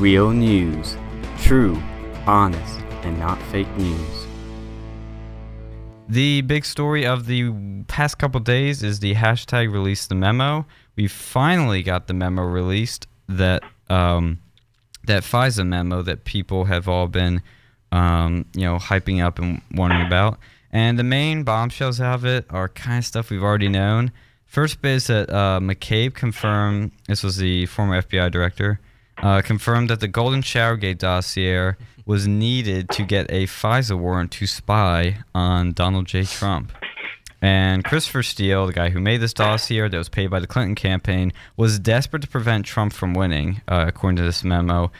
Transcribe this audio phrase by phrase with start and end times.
[0.00, 0.96] Real news.
[1.42, 1.78] True,
[2.26, 4.26] honest, and not fake news.
[6.08, 7.52] The big story of the
[7.86, 10.64] past couple days is the hashtag release the memo.
[10.96, 14.40] We finally got the memo released that um,
[15.04, 17.42] that FISA memo that people have all been
[17.92, 20.38] um, you know hyping up and wondering about.
[20.72, 24.12] And the main bombshells of it are kind of stuff we've already known.
[24.46, 28.80] First bit is that uh, McCabe confirmed, this was the former FBI director,
[29.22, 31.74] uh, confirmed that the Golden Showergate dossier
[32.06, 36.24] was needed to get a FISA warrant to spy on Donald J.
[36.24, 36.72] Trump.
[37.42, 40.74] And Christopher Steele, the guy who made this dossier that was paid by the Clinton
[40.74, 44.90] campaign, was desperate to prevent Trump from winning, uh, according to this memo.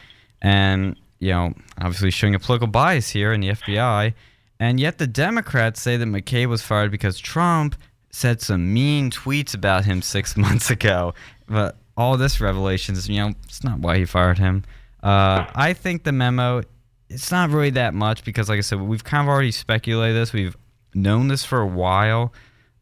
[0.41, 4.13] And, you know, obviously showing a political bias here in the FBI.
[4.59, 7.75] And yet the Democrats say that McCabe was fired because Trump
[8.09, 11.13] said some mean tweets about him six months ago.
[11.47, 14.63] But all this revelations, you know, it's not why he fired him.
[15.03, 16.61] Uh, I think the memo,
[17.09, 20.33] it's not really that much because, like I said, we've kind of already speculated this.
[20.33, 20.55] We've
[20.93, 22.33] known this for a while.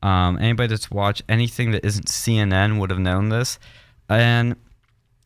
[0.02, 3.60] Um, anybody that's watched anything that isn't CNN would have known this.
[4.08, 4.56] And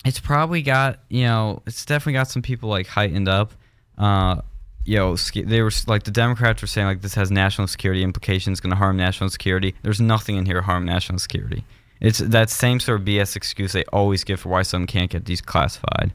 [0.05, 3.53] it's probably got, you know, it's definitely got some people like heightened up.
[3.97, 4.41] Uh,
[4.85, 8.59] you know, they were like the Democrats were saying like this has national security implications,
[8.59, 9.75] going to harm national security.
[9.81, 11.63] There's nothing in here harm national security.
[11.99, 15.23] It's that same sort of BS excuse they always give for why something can't get
[15.23, 16.11] declassified.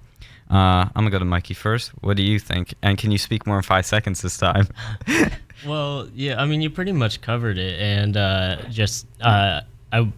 [0.50, 1.90] Uh, I'm gonna go to Mikey first.
[2.00, 2.74] What do you think?
[2.82, 4.68] And can you speak more in five seconds this time?
[5.66, 9.60] well, yeah, I mean, you pretty much covered it, and uh, just uh,
[9.92, 10.10] I,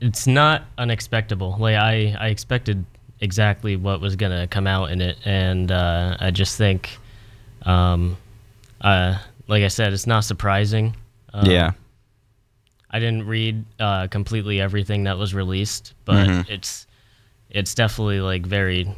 [0.00, 1.56] it's not unexpectable.
[1.58, 2.84] Like I, I expected
[3.20, 6.98] exactly what was gonna come out in it, and uh, I just think
[7.66, 8.16] um,
[8.80, 10.96] uh, like I said, it's not surprising.
[11.34, 11.72] Um, yeah.
[12.90, 16.52] I didn't read uh, completely everything that was released, but mm-hmm.
[16.52, 16.86] it's
[17.50, 18.94] it's definitely like very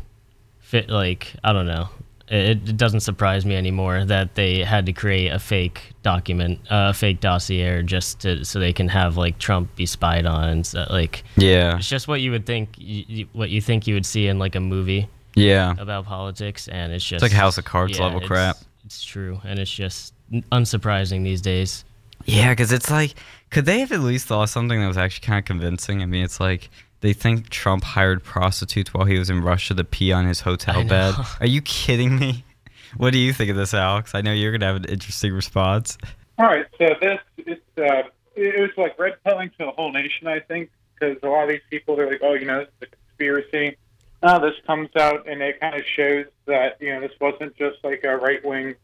[0.60, 0.90] fit.
[0.90, 1.88] Like I don't know,
[2.30, 6.88] it, it, doesn't surprise me anymore that they had to create a fake document, uh,
[6.90, 10.48] a fake dossier, just to so they can have like Trump be spied on.
[10.48, 13.94] And so, like yeah, it's just what you would think, you, what you think you
[13.94, 17.56] would see in like a movie yeah about politics, and it's just it's like House
[17.58, 18.58] of Cards yeah, level crap.
[18.84, 20.14] It's true, and it's just
[20.52, 21.84] unsurprising these days.
[22.28, 23.14] Yeah, because it's like,
[23.50, 26.02] could they have at least thought something that was actually kind of convincing?
[26.02, 26.68] I mean, it's like
[27.00, 30.84] they think Trump hired prostitutes while he was in Russia to pee on his hotel
[30.84, 31.14] bed.
[31.40, 32.44] Are you kidding me?
[32.96, 34.14] What do you think of this, Alex?
[34.14, 35.98] I know you're gonna have an interesting response.
[36.38, 40.26] All right, so this it's uh, it was like red pilling to the whole nation,
[40.26, 42.88] I think, because a lot of these people they're like, oh, you know, this is
[42.88, 43.76] a conspiracy.
[44.22, 47.76] Now this comes out and it kind of shows that you know this wasn't just
[47.84, 48.74] like a right wing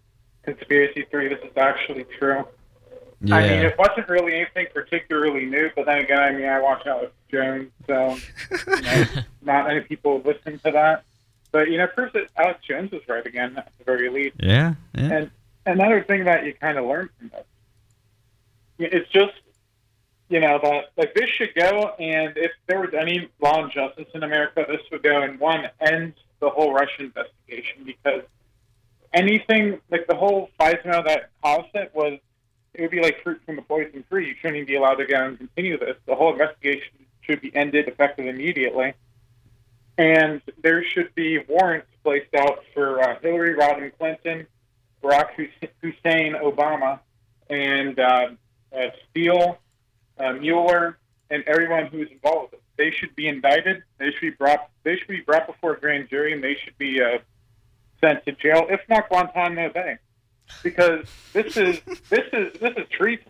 [0.42, 1.30] conspiracy theory.
[1.30, 2.44] This is actually true.
[3.24, 3.36] Yeah.
[3.36, 6.86] I mean, it wasn't really anything particularly new, but then again, I mean, I watch
[6.86, 8.16] Alex Jones, so
[8.50, 9.04] you know,
[9.42, 11.04] not many people listen to that.
[11.52, 14.36] But you know, first Alex Jones was right again at the very least.
[14.40, 15.12] Yeah, yeah.
[15.12, 15.30] And
[15.64, 19.32] another thing that you kind of learn from this, it's just
[20.28, 24.08] you know, that like this should go, and if there was any law and justice
[24.14, 28.22] in America, this would go and one end the whole Russian investigation because
[29.12, 32.18] anything like the whole FISA that caused it was
[32.74, 34.28] it would be like fruit from the poison tree.
[34.28, 35.96] You shouldn't even be allowed to go and continue this.
[36.06, 36.92] The whole investigation
[37.22, 38.94] should be ended effective immediately,
[39.96, 44.46] and there should be warrants placed out for uh, Hillary Rodham Clinton,
[45.02, 45.30] Barack
[45.80, 47.00] Hussein Obama,
[47.48, 48.28] and uh,
[48.76, 49.58] uh, Steele
[50.18, 50.98] uh, Mueller,
[51.30, 52.60] and everyone who's involved with it.
[52.76, 53.84] They should be indicted.
[53.98, 54.68] They should be brought.
[54.82, 57.18] They should be brought before a grand jury, and they should be uh,
[58.00, 59.96] sent to jail, if not Guantanamo Bay,
[60.62, 63.26] because this is this is this is treason.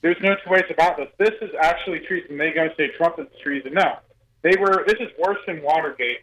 [0.00, 1.08] There's no two ways about this.
[1.18, 2.36] This is actually treason.
[2.36, 3.74] They're going to say Trump is treason.
[3.74, 3.98] No,
[4.42, 4.84] they were.
[4.86, 6.20] This is worse than Watergate,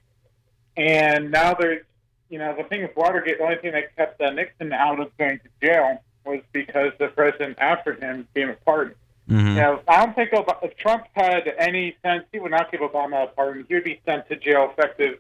[0.76, 1.84] and now there's
[2.30, 3.38] you know the thing with Watergate.
[3.38, 7.08] The only thing that kept uh, Nixon out of going to jail was because the
[7.08, 8.96] president after him gave a pardon.
[9.30, 9.48] Mm-hmm.
[9.48, 12.82] You know, I don't think Obama, if Trump had any sense, he would not give
[12.82, 13.66] Obama a pardon.
[13.68, 15.20] He would be sent to jail effective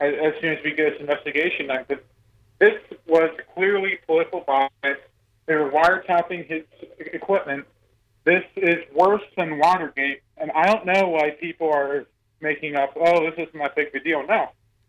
[0.00, 1.84] as, as soon as we get this investigation done.
[1.86, 2.04] Because
[2.58, 2.74] this
[3.06, 4.98] was clearly political bias.
[5.46, 6.62] They were wiretapping his
[6.98, 7.66] equipment.
[8.24, 12.06] This is worse than Watergate, and I don't know why people are
[12.40, 12.94] making up.
[12.96, 14.26] Oh, this isn't that big of a deal.
[14.26, 14.48] No,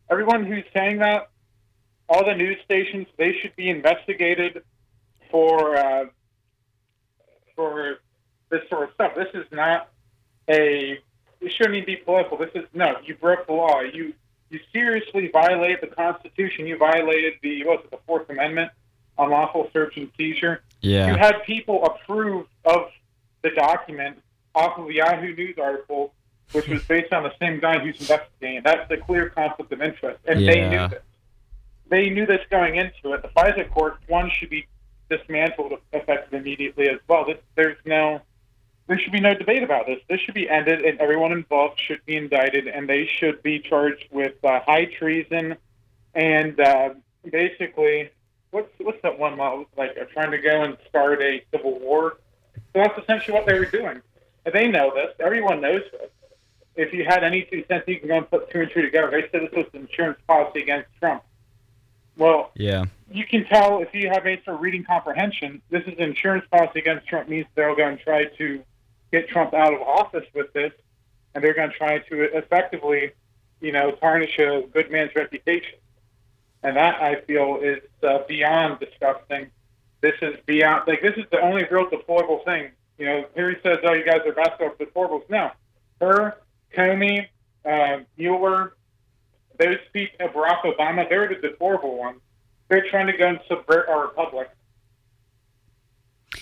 [0.09, 1.29] everyone who's saying that,
[2.09, 4.63] all the news stations, they should be investigated
[5.29, 6.05] for uh,
[7.55, 7.99] for
[8.49, 9.11] this sort of stuff.
[9.15, 9.89] This is not
[10.49, 10.99] a.
[11.39, 12.37] It shouldn't even be political.
[12.37, 12.95] This is no.
[13.05, 13.81] You broke the law.
[13.81, 14.13] You
[14.49, 16.67] you seriously violated the Constitution.
[16.67, 18.71] You violated the what's it, the Fourth Amendment
[19.17, 20.61] on lawful search and seizure.
[20.81, 21.11] Yeah.
[21.11, 22.89] You had people approve of
[23.41, 24.21] the document
[24.53, 26.13] off of the Yahoo News article
[26.51, 28.61] which was based on the same guy who's investigating.
[28.63, 31.01] That's a clear conflict of interest, and they knew this.
[31.89, 33.21] They knew this going into it.
[33.21, 34.67] The FISA court one should be
[35.09, 37.25] dismantled effective immediately as well.
[37.55, 38.21] There's no,
[38.87, 39.99] there should be no debate about this.
[40.09, 44.05] This should be ended, and everyone involved should be indicted, and they should be charged
[44.11, 45.57] with uh, high treason
[46.15, 46.89] and uh,
[47.29, 48.09] basically,
[48.51, 49.91] what's what's that one law like?
[50.01, 52.17] uh, Trying to go and start a civil war.
[52.55, 54.01] So that's essentially what they were doing.
[54.45, 55.13] And they know this.
[55.19, 56.09] Everyone knows this.
[56.75, 59.11] If you had any two cents, you can go and put two and two together.
[59.11, 61.23] They said this was an insurance policy against Trump.
[62.17, 62.85] Well, Yeah.
[63.11, 66.45] you can tell if you have any sort of reading comprehension, this is an insurance
[66.49, 68.63] policy against Trump means they're going to try to
[69.11, 70.71] get Trump out of office with this,
[71.33, 73.11] and they're going to try to effectively,
[73.61, 75.77] you know, tarnish a good man's reputation.
[76.63, 79.51] And that I feel is uh, beyond disgusting.
[80.01, 82.71] This is beyond like this is the only real deplorable thing.
[82.97, 85.51] You know, here he says, "Oh, you guys are basketball deplorables." No,
[86.01, 86.37] her,
[86.75, 87.27] Comey,
[87.63, 88.75] uh, Mueller,
[89.59, 92.19] those people, Barack Obama, they're the deplorable ones.
[92.69, 94.49] They're trying to go and subvert our republic.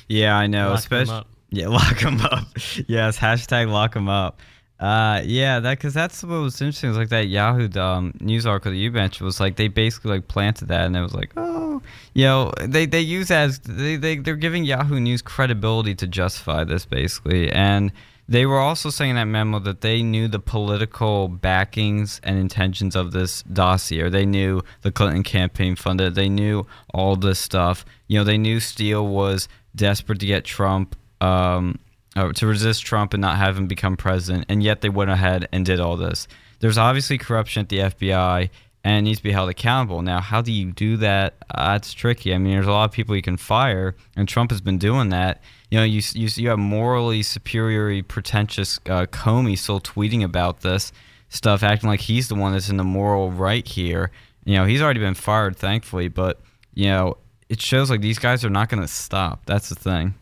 [0.07, 0.69] Yeah, I know.
[0.69, 1.27] Lock 'em especially up.
[1.55, 2.47] Yeah, lock them up.
[2.87, 4.41] yes, hashtag lock them up.
[4.77, 6.89] Uh, yeah, that because that's what was interesting.
[6.89, 10.27] Was like that Yahoo um, news article that you mentioned was like they basically like
[10.27, 11.81] planted that, and it was like, oh,
[12.13, 16.65] you know, they they use as they they they're giving Yahoo News credibility to justify
[16.65, 17.93] this basically, and
[18.27, 22.95] they were also saying in that memo that they knew the political backings and intentions
[22.95, 24.09] of this dossier.
[24.09, 26.15] They knew the Clinton campaign funded.
[26.15, 27.85] They knew all this stuff.
[28.07, 30.95] You know, they knew Steele was desperate to get Trump,
[31.25, 31.79] um,
[32.15, 35.47] uh, to resist Trump and not have him become president, and yet they went ahead
[35.51, 36.27] and did all this.
[36.59, 38.49] There's obviously corruption at the FBI,
[38.83, 40.01] and it needs to be held accountable.
[40.01, 41.35] Now, how do you do that?
[41.53, 42.33] Uh, tricky.
[42.33, 45.09] I mean, there's a lot of people you can fire, and Trump has been doing
[45.09, 45.41] that.
[45.71, 50.91] You know, you you, you have morally superior, pretentious uh, Comey still tweeting about this
[51.29, 54.11] stuff, acting like he's the one that's in the moral right here.
[54.45, 56.39] You know, he's already been fired, thankfully, but
[56.73, 57.17] you know,
[57.49, 59.45] it shows like these guys are not going to stop.
[59.45, 60.13] That's the thing.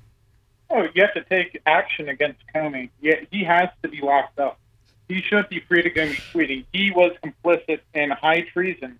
[0.75, 2.89] Oh, you have to take action against Comey.
[2.99, 4.59] Yeah, he has to be locked up.
[5.07, 6.65] He should be free to go tweeting.
[6.73, 8.97] He was complicit in high treason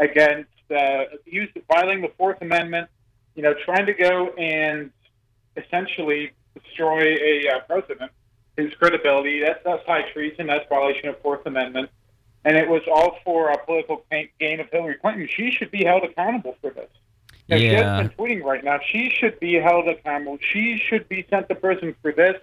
[0.00, 2.88] against uh, use violating the Fourth Amendment.
[3.36, 4.90] You know, trying to go and
[5.56, 8.10] essentially destroy a uh, president,
[8.56, 9.44] his credibility.
[9.44, 10.48] That's that's high treason.
[10.48, 11.88] That's violation of Fourth Amendment.
[12.44, 14.04] And it was all for a political
[14.40, 15.28] gain of Hillary Clinton.
[15.30, 16.90] She should be held accountable for this.
[17.52, 17.96] Now, She Yeah.
[17.96, 18.80] has been tweeting right now.
[18.80, 20.38] She should be held accountable.
[20.40, 22.36] She should be sent to prison for this.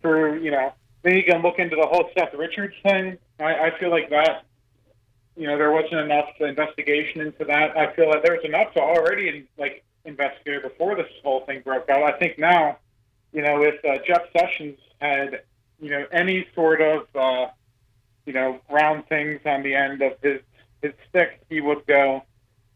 [0.00, 0.72] For you know,
[1.02, 3.18] then you can look into the whole Seth Richards thing.
[3.38, 4.44] I, I feel like that.
[5.36, 7.76] You know, there wasn't enough investigation into that.
[7.76, 11.60] I feel like there was enough to already in like investigate before this whole thing
[11.60, 12.02] broke out.
[12.02, 12.78] I think now,
[13.32, 15.42] you know, if uh, Jeff Sessions had,
[15.80, 17.48] you know, any sort of, uh,
[18.24, 20.40] you know, round things on the end of his
[20.80, 22.22] his stick, he would go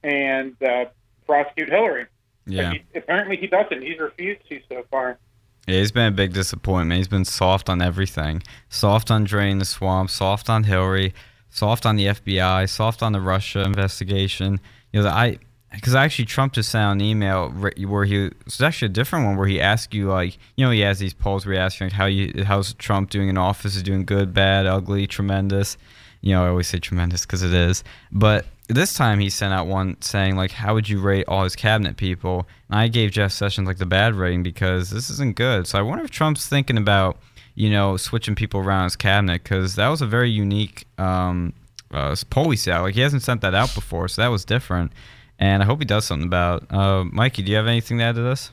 [0.02, 0.86] and uh,
[1.30, 2.06] prosecute Hillary.
[2.46, 2.72] Yeah.
[2.72, 3.82] He, apparently he doesn't.
[3.82, 5.18] He's refused to so far.
[5.66, 6.98] Yeah, he's been a big disappointment.
[6.98, 8.42] He's been soft on everything.
[8.68, 11.14] Soft on draining the swamp, soft on Hillary,
[11.50, 14.60] soft on the FBI, soft on the Russia investigation.
[14.92, 15.38] You know, the, I
[15.72, 19.26] because I actually Trump just sent an email where he it was actually a different
[19.26, 21.78] one where he asked you like you know he has these polls where he asks
[21.78, 25.06] you like how you how's Trump doing in office is he doing good bad ugly
[25.06, 25.76] tremendous
[26.22, 29.66] you know I always say tremendous because it is but this time he sent out
[29.66, 33.32] one saying like how would you rate all his cabinet people and I gave Jeff
[33.32, 36.78] Sessions like the bad rating because this isn't good so I wonder if Trump's thinking
[36.78, 37.18] about
[37.54, 41.52] you know switching people around his cabinet because that was a very unique um,
[41.92, 44.44] uh, poll we sent out like he hasn't sent that out before so that was
[44.44, 44.92] different
[45.40, 46.70] and I hope he does something about.
[46.70, 48.52] Uh, Mikey, do you have anything to add to this?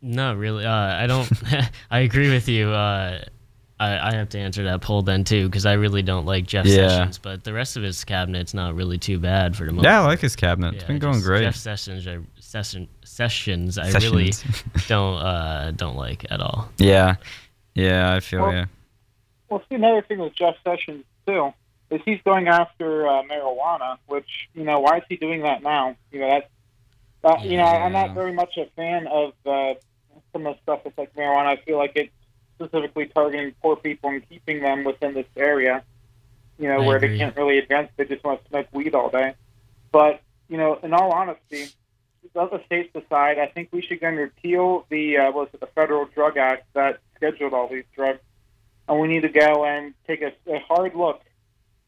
[0.00, 0.64] No, really.
[0.64, 1.30] Uh, I don't.
[1.90, 2.70] I agree with you.
[2.70, 3.22] Uh,
[3.80, 6.66] I, I have to answer that poll then too because I really don't like Jeff
[6.66, 6.88] Yeah.
[6.88, 9.84] Sessions, but the rest of his cabinet's not really too bad for the moment.
[9.86, 10.74] Yeah, I like his cabinet.
[10.74, 11.42] it's been going just great.
[11.44, 14.32] Jeff Sessions, I, Session, Sessions, I really
[14.88, 16.68] don't uh, don't like at all.
[16.76, 17.16] yeah,
[17.74, 18.66] yeah, I feel Well, yeah.
[19.48, 21.52] Well, see, another thing with Jeff Sessions too
[21.90, 25.96] is he's going after uh, marijuana, which you know, why is he doing that now?
[26.12, 26.48] You know, that's
[27.24, 29.74] uh, you know, I'm not very much a fan of uh,
[30.32, 31.46] some of the stuff that's like marijuana.
[31.46, 32.12] I feel like it's
[32.64, 35.82] specifically targeting poor people and keeping them within this area.
[36.58, 37.08] You know, I where agree.
[37.10, 39.34] they can't really advance; they just want to smoke weed all day.
[39.92, 41.68] But you know, in all honesty,
[42.34, 43.38] let the states decide.
[43.38, 46.36] I think we should go and repeal the uh, what was it, the Federal Drug
[46.36, 48.20] Act that scheduled all these drugs,
[48.88, 51.22] and we need to go and take a, a hard look.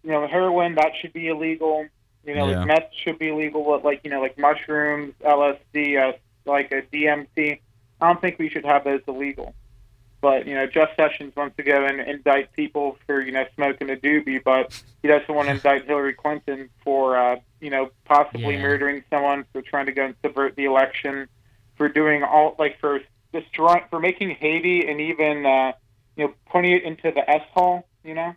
[0.03, 1.87] You know, heroin that should be illegal.
[2.25, 2.59] You know, Yeah.
[2.61, 6.81] like meth should be illegal, but like you know, like mushrooms, LSD, uh, like a
[6.83, 7.61] DMT.
[8.01, 9.55] I don't think we should have those illegal.
[10.23, 13.91] But you know, Jeff Sessions wants to go and indict people for you know smoking
[13.91, 18.55] a doobie, but he doesn't want to indict Hillary Clinton for uh, you know possibly
[18.55, 18.63] Yeah.
[18.63, 21.29] murdering someone, for trying to go and subvert the election,
[21.77, 23.01] for doing all like for
[23.33, 25.73] destroying, for making Haiti and even uh,
[26.17, 27.87] you know putting it into the S hole.
[28.05, 28.35] You know,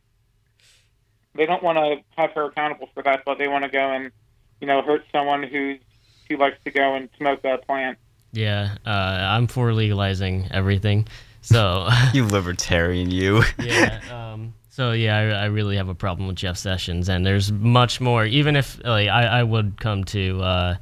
[1.35, 4.11] they don't want to have her accountable for that, but they want to go and
[4.59, 5.79] you know hurt someone who's
[6.27, 7.99] who likes to go and smoke that plant.
[8.31, 11.07] Yeah, uh, I'm for legalizing everything.
[11.45, 13.43] So You libertarian, you.
[13.61, 13.99] yeah.
[14.11, 18.01] Um, so yeah, I, I really have a problem with Jeff Sessions, and there's much
[18.01, 18.25] more.
[18.25, 20.75] Even if like I, I would come to uh,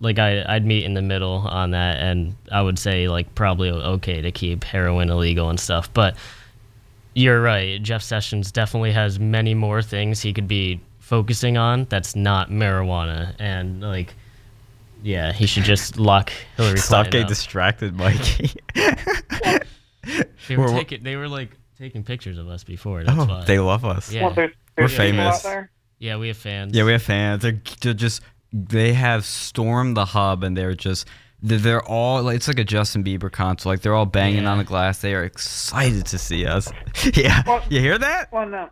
[0.00, 3.70] like I I'd meet in the middle on that, and I would say like probably
[3.70, 5.92] okay to keep heroin illegal and stuff.
[5.92, 6.16] But
[7.14, 7.80] you're right.
[7.82, 13.34] Jeff Sessions definitely has many more things he could be focusing on that's not marijuana,
[13.38, 14.14] and like.
[15.04, 17.28] Yeah, he should just lock Hillary Stop getting up.
[17.28, 18.52] distracted, Mikey.
[20.48, 23.04] They were We're- taking, they were like taking pictures of us before.
[23.04, 23.44] That's oh, why.
[23.44, 24.12] they love us.
[24.12, 24.24] Yeah.
[24.26, 25.46] Well, there's, We're there's people famous.
[25.98, 26.76] Yeah, we have fans.
[26.76, 27.42] Yeah, we have fans.
[27.42, 28.22] They're, they're just
[28.52, 31.06] they have stormed the hub and they're just
[31.42, 33.68] they're, they're all like it's like a Justin Bieber concert.
[33.68, 34.50] Like they're all banging Yeah.
[34.52, 35.00] on the glass.
[35.00, 36.70] They are excited to see us.
[37.14, 38.32] yeah, Well- you hear that?
[38.32, 38.68] Well, no.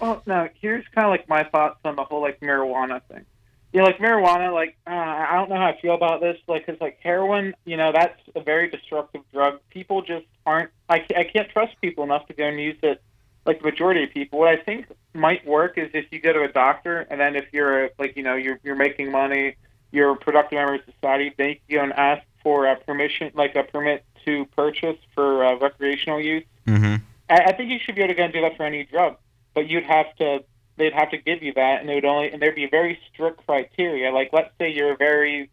[0.00, 0.48] Well, no.
[0.60, 3.24] Here's kind of like my thoughts on the whole like marijuana thing.
[3.72, 6.36] Know, like marijuana, like uh, I don't know how I feel about this.
[6.48, 9.60] Like, cause like heroin, you know, that's a very destructive drug.
[9.70, 10.70] People just aren't.
[10.88, 13.00] I ca- I can't trust people enough to go and use it.
[13.46, 16.42] Like the majority of people, what I think might work is if you go to
[16.42, 19.54] a doctor, and then if you're like you know you're you're making money,
[19.92, 23.30] you're a productive member of society, then you can go and ask for a permission,
[23.34, 26.44] like a permit to purchase for uh, recreational use.
[26.66, 26.96] Mm-hmm.
[27.28, 29.16] I, I think you should be able to go and do that for any drug,
[29.54, 30.44] but you'd have to.
[30.76, 33.46] They'd have to give you that, and it would only and there'd be very strict
[33.46, 34.10] criteria.
[34.12, 35.50] Like, let's say you're a very,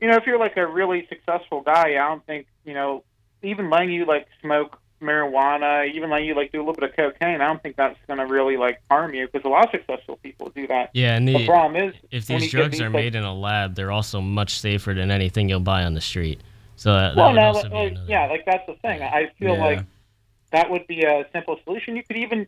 [0.00, 3.04] you know, if you're like a really successful guy, I don't think you know,
[3.42, 6.96] even letting you like smoke marijuana, even letting you like do a little bit of
[6.96, 9.70] cocaine, I don't think that's going to really like harm you because a lot of
[9.70, 10.90] successful people do that.
[10.94, 13.74] Yeah, and The the, problem is if these drugs these, are made in a lab,
[13.74, 16.42] they're also much safer than anything you'll buy on the street.
[16.76, 19.02] So that, that well, would no, like, be like, another- yeah, like that's the thing.
[19.02, 19.64] I feel Yeah.
[19.64, 19.84] like
[20.52, 21.96] that would be a simple solution.
[21.96, 22.46] You could even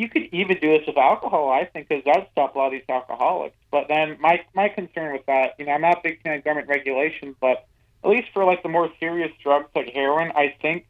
[0.00, 1.50] you could even do this with alcohol.
[1.50, 3.56] I think because that'd stop a lot of these alcoholics.
[3.70, 6.44] But then my my concern with that, you know, I'm not a big fan of
[6.44, 7.66] government regulation, but
[8.02, 10.86] at least for like the more serious drugs like heroin, I think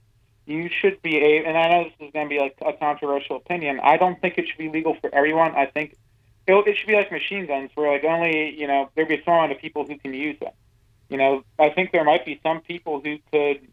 [0.46, 1.44] you should be a.
[1.44, 3.80] And I know this is going to be like a controversial opinion.
[3.80, 5.54] I don't think it should be legal for everyone.
[5.56, 5.96] I think
[6.46, 9.22] it, it should be like machine guns, where like only you know there'd be a
[9.24, 10.52] small amount of people who can use them.
[11.08, 13.66] You know, I think there might be some people who could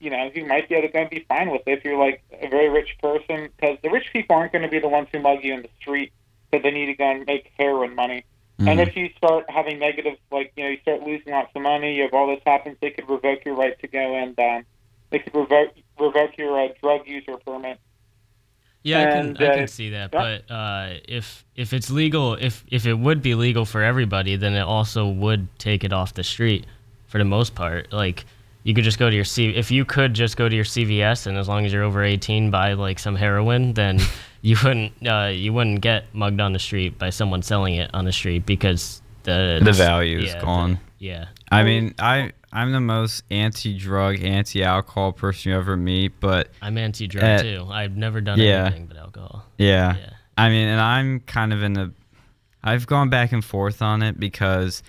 [0.00, 1.98] you know, you might be able to go and be fine with it if you're
[1.98, 5.08] like a very rich person, because the rich people aren't going to be the ones
[5.12, 6.12] who mug you in the street
[6.50, 8.24] because they need to go and make heroin money.
[8.58, 8.68] Mm-hmm.
[8.68, 11.94] And if you start having negative, like you know, you start losing lots of money,
[11.94, 14.64] you have all this happens, they could revoke your right to go and um,
[15.10, 17.78] they could revoke revoke your uh, drug user permit.
[18.82, 20.10] Yeah, I can And, I uh, can see that.
[20.12, 20.38] yeah.
[20.48, 24.54] But uh, if if it's legal, if if it would be legal for everybody, then
[24.54, 26.64] it also would take it off the street
[27.06, 27.92] for the most part.
[27.92, 28.24] Like
[28.62, 29.50] you could just go to your C.
[29.50, 32.50] If you could just go to your CVS and as long as you're over 18,
[32.50, 33.98] buy like some heroin, then
[34.42, 38.04] you wouldn't uh, you wouldn't get mugged on the street by someone selling it on
[38.04, 40.80] the street because the The value is yeah, the- gone.
[40.98, 41.24] yeah.
[41.52, 47.22] I mean, I I'm the most anti-drug, anti-alcohol person you ever meet, but I'm anti-drug
[47.24, 47.66] Uh, too.
[47.70, 48.66] I've never done yeah.
[48.66, 49.44] anything but alcohol.
[49.58, 49.96] yeah.
[49.96, 50.10] Yeah.
[50.38, 51.92] I mean, and I'm kind of in the
[52.62, 54.82] I've gone back and forth on it because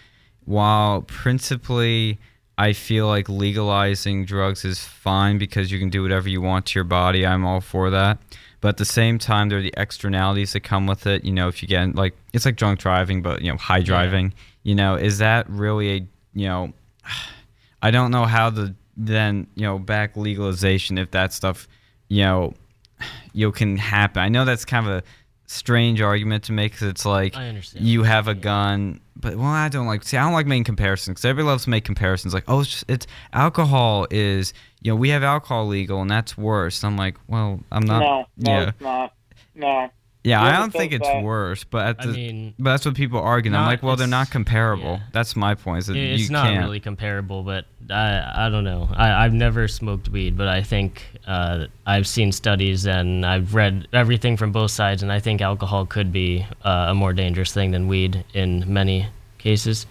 [0.45, 2.19] while principally
[2.61, 6.77] I feel like legalizing drugs is fine because you can do whatever you want to
[6.77, 8.19] your body, I'm all for that.
[8.59, 11.25] But at the same time, there are the externalities that come with it.
[11.25, 14.35] You know, if you get like, it's like drunk driving, but, you know, high driving.
[14.61, 16.73] You know, is that really a, you know,
[17.81, 21.67] I don't know how the then, you know, back legalization if that stuff,
[22.09, 22.53] you know,
[23.33, 24.21] you can happen.
[24.21, 25.03] I know that's kind of a
[25.51, 27.85] strange argument to make because it's like I understand.
[27.85, 30.03] you have a gun, but well, I don't like.
[30.03, 32.33] See, I don't like making comparisons because everybody loves to make comparisons.
[32.33, 36.37] Like, oh, it's, just, it's alcohol is you know we have alcohol legal and that's
[36.37, 36.83] worse.
[36.83, 37.99] I'm like, well, I'm not.
[37.99, 39.13] no, no, yeah, it's not.
[39.53, 39.91] No.
[40.23, 40.41] Yeah.
[40.41, 43.49] I don't think it's that- worse, but at I mean, but that's what people argue.
[43.49, 44.93] And I'm like, well, they're not comparable.
[44.99, 45.07] yeah.
[45.11, 45.79] That's my point.
[45.79, 46.63] Is that It's you not can't.
[46.63, 48.87] really comparable, but I I don't know.
[48.93, 53.87] I I've never smoked weed, but I think uh, I've seen studies and I've read
[53.93, 57.71] everything from both sides, and I think alcohol could be uh, a more dangerous thing
[57.71, 59.85] than weed in many cases.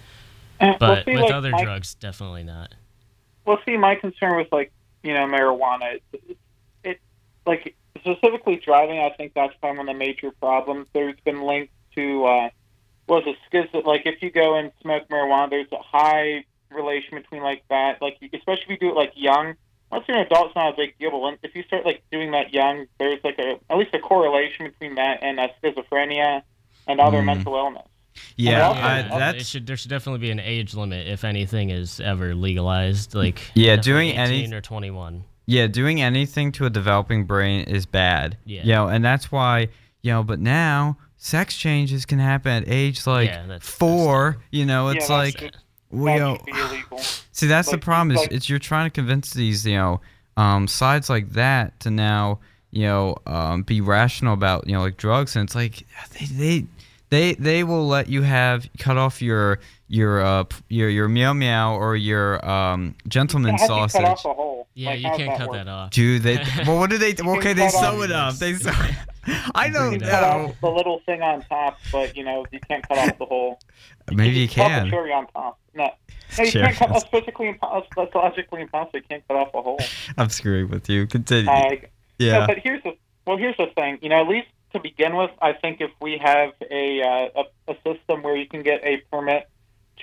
[0.60, 2.74] Well, But see, with like, other my- drugs, definitely not.
[3.46, 4.70] Well, see, my concern with like
[5.02, 6.36] you know marijuana, it,
[6.84, 7.00] it
[7.46, 8.98] like specifically driving.
[8.98, 10.86] I think that's probably one of the major problems.
[10.92, 12.48] There's been linked to uh,
[13.08, 13.84] was it schizo?
[13.84, 18.00] Like if you go and smoke marijuana, there's a high relation between like that.
[18.00, 19.54] Like especially if you do it like young,
[19.90, 21.10] once you're an adult, it's not a big deal.
[21.10, 23.98] But when, if you start like doing that young, there's like a at least a
[23.98, 26.42] correlation between that and uh, schizophrenia
[26.86, 27.26] and other Mm.
[27.26, 27.86] mental illness.
[28.36, 31.24] Yeah, also- I, also it that's should there should definitely be an age limit if
[31.24, 33.14] anything is ever legalized.
[33.14, 35.24] Like Yeah, definitely doing any- 18 or 21.
[35.50, 35.66] Yeah.
[35.66, 38.36] Doing anything to a developing brain is bad.
[38.44, 38.62] Yeah.
[38.62, 39.68] You know, and that's why
[40.02, 40.22] you know.
[40.22, 44.38] But now sex changes can happen at age like Yeah, that's- that's four.
[44.50, 45.56] you know, it's that's like just-
[45.90, 46.36] we that know.
[46.36, 46.98] should be illegal.
[47.32, 48.12] See, that's Like, the problem.
[48.16, 50.00] Is like- it's you're trying to convince these, you know,
[50.36, 52.38] um, sides like that to now,
[52.70, 55.84] you know, um, be rational about, you know, like drugs, and it's like
[56.18, 56.66] they they
[57.10, 61.74] they, they will let you have cut off your your uh your your meow meow
[61.76, 64.00] or your um gentleman How do you sausage.
[64.00, 64.68] cut off the hole?
[64.74, 65.56] Yeah, Like, you can't cut work?
[65.58, 65.90] that off.
[65.90, 66.36] Dude, they
[66.66, 67.12] well, what do they?
[67.12, 68.34] can Okay, they cut sew it up.
[68.36, 68.70] They sew.
[69.54, 70.46] I You don't can cut know.
[70.46, 73.58] off the little thing on top, but you know you can't cut off the whole.
[74.12, 74.84] Maybe you just cut can.
[74.86, 75.58] the cherry on top.
[75.74, 75.90] No,
[76.38, 76.88] no you Cherry can't cut.
[76.88, 77.88] on That's physically impossible.
[78.04, 79.00] That's logically impossible.
[79.00, 79.78] You can't cut off the hole.
[80.16, 81.06] I'm screwing with you.
[81.06, 81.50] Continue.
[81.50, 81.70] Uh,
[82.18, 82.38] yeah.
[82.40, 82.92] No, but here's the
[83.26, 83.36] well.
[83.36, 83.98] Here's the thing.
[84.02, 87.72] You know, at least to begin with, I think if we have a uh, a,
[87.72, 89.48] a system where you can get a permit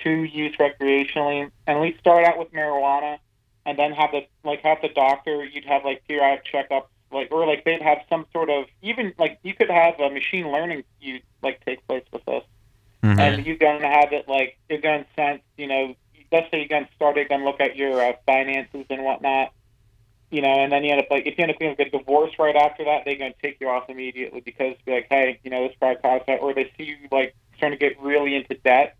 [0.04, 3.18] to use recreationally, and we start out with marijuana,
[3.66, 5.44] and then have the like have the doctor.
[5.44, 9.38] You'd have like periodic checkups, like or like they'd have some sort of even like
[9.42, 12.44] you could have a machine learning you like take place with this,
[13.02, 13.18] Mhm.
[13.18, 15.42] and you're going to have it like you're going to sense.
[15.56, 15.94] You know,
[16.30, 19.02] let's say you're going to start it, going to look at your uh, finances and
[19.04, 19.52] whatnot
[20.30, 22.32] you know, and then you end up like if you end up getting a divorce
[22.38, 25.50] right after that, they're going to take you off immediately because be like, hey, you
[25.50, 28.54] know, this probably caused that, or they see you like starting to get really into
[28.64, 28.96] debt,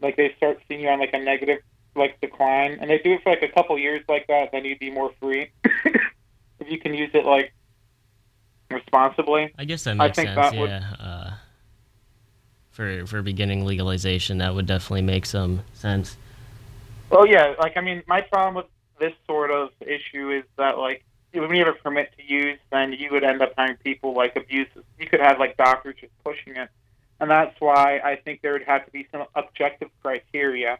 [0.00, 1.58] like they start seeing you on like a negative
[1.96, 4.78] like decline, and they do it for like a couple years like that, then you'd
[4.78, 7.52] be more free if you can use it like
[8.70, 9.52] responsibly.
[9.58, 10.36] I guess that I makes think sense.
[10.36, 10.60] that yeah.
[10.60, 11.30] would- Uh,
[12.70, 16.16] for for beginning legalization, that would definitely make some sense.
[17.10, 18.66] Well, yeah, like I mean, my problem with
[19.00, 22.92] this sort of issue is that like when you have a permit to use, then
[22.92, 24.68] you would end up having people like abuse.
[24.98, 26.68] You could have like doctors just pushing it,
[27.18, 30.78] and that's why I think there would have to be some objective criteria.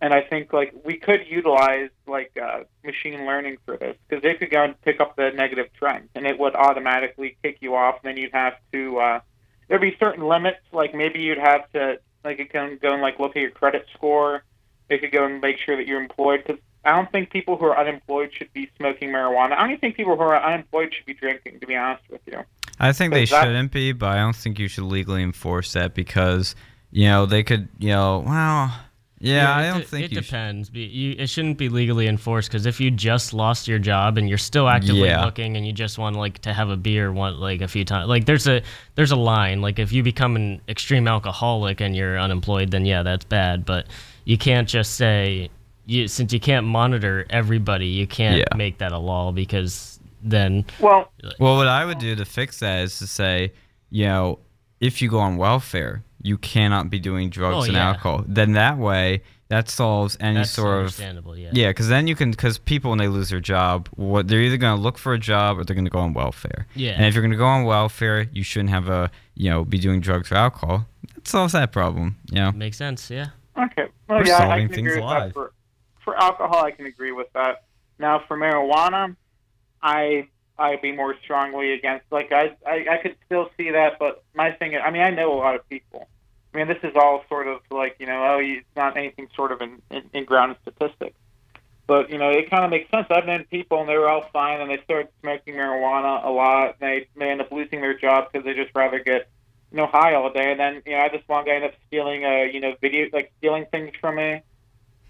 [0.00, 4.34] And I think like we could utilize like uh, machine learning for this because they
[4.34, 7.96] could go and pick up the negative trend, and it would automatically kick you off.
[8.02, 9.20] And then you'd have to uh,
[9.68, 13.18] there'd be certain limits, like maybe you'd have to like it can go and like
[13.18, 14.44] look at your credit score.
[14.88, 17.66] They could go and make sure that you're employed because I don't think people who
[17.66, 19.52] are unemployed should be smoking marijuana.
[19.52, 21.60] I don't even think people who are unemployed should be drinking.
[21.60, 22.42] To be honest with you.
[22.78, 26.54] I think they shouldn't be, but I don't think you should legally enforce that because,
[26.90, 28.70] you know, they could, you know, well,
[29.18, 30.24] yeah, I don't de- think it you should.
[30.26, 30.68] depends.
[30.68, 34.28] Be, you, it shouldn't be legally enforced because if you just lost your job and
[34.28, 35.24] you're still actively Yeah.
[35.24, 38.08] looking and you just want like to have a beer one like a few times,
[38.10, 38.60] like there's a
[38.94, 39.62] there's a line.
[39.62, 43.64] Like if you become an extreme alcoholic and you're unemployed, then yeah, that's bad.
[43.64, 43.86] But
[44.26, 45.48] you can't just say
[45.86, 48.56] you since you can't monitor everybody, you can't Yeah.
[48.56, 52.82] make that a law because then Well, Well, what I would do to fix that
[52.84, 53.52] is to say,
[53.90, 54.38] you know,
[54.80, 57.88] if you go on welfare, you cannot be doing drugs Oh, and yeah.
[57.88, 58.24] alcohol.
[58.26, 61.36] Then that way, that solves any that's sort of understandable.
[61.38, 61.50] Yeah.
[61.52, 61.68] yeah.
[61.70, 64.76] Because then you can, because people when they lose their job, what they're either going
[64.76, 66.66] to look for a job or they're going to go on welfare.
[66.74, 66.92] Yeah.
[66.96, 69.78] And if you're going to go on welfare, you shouldn't have a, you know, be
[69.78, 70.86] doing drugs or alcohol.
[71.14, 72.16] That solves that problem.
[72.32, 72.52] You know.
[72.52, 73.08] Makes sense.
[73.08, 73.28] Yeah.
[73.56, 73.86] okay.
[74.08, 75.22] Well, We're yeah, I solving can things agree live.
[75.28, 75.32] that.
[75.34, 75.52] For,
[76.06, 77.64] for alcohol, I can agree with that.
[77.98, 79.16] Now, for marijuana,
[79.82, 82.06] I I'd be more strongly against.
[82.10, 85.34] Like I, I I could still see that, but my thing, I mean, I know
[85.34, 86.08] a lot of people.
[86.54, 89.52] I mean, this is all sort of like you know, oh, it's not anything sort
[89.52, 91.18] of in, in, in grounded statistics.
[91.86, 93.06] But you know, it kind of makes sense.
[93.10, 96.76] I've known people, and they were all fine, and they started smoking marijuana a lot.
[96.80, 99.28] And they they end up losing their job because they just rather get
[99.70, 100.52] you know high all day.
[100.52, 102.74] And then you know, I had this one guy ended up stealing uh you know
[102.80, 104.42] video like stealing things from me.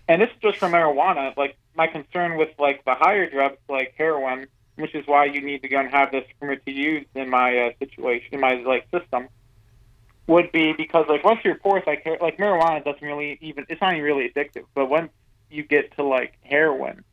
[0.09, 1.37] And this is just for marijuana.
[1.37, 5.63] Like my concern with like the higher drugs like heroin, which is why you need
[5.63, 8.87] to go and have this permit to use in my uh, situation, in my like
[8.91, 9.29] system,
[10.27, 13.95] would be because like once you're poor, like like marijuana doesn't really even it's not
[13.95, 14.65] even really addictive.
[14.75, 15.11] But once
[15.51, 17.05] you get to like heroin,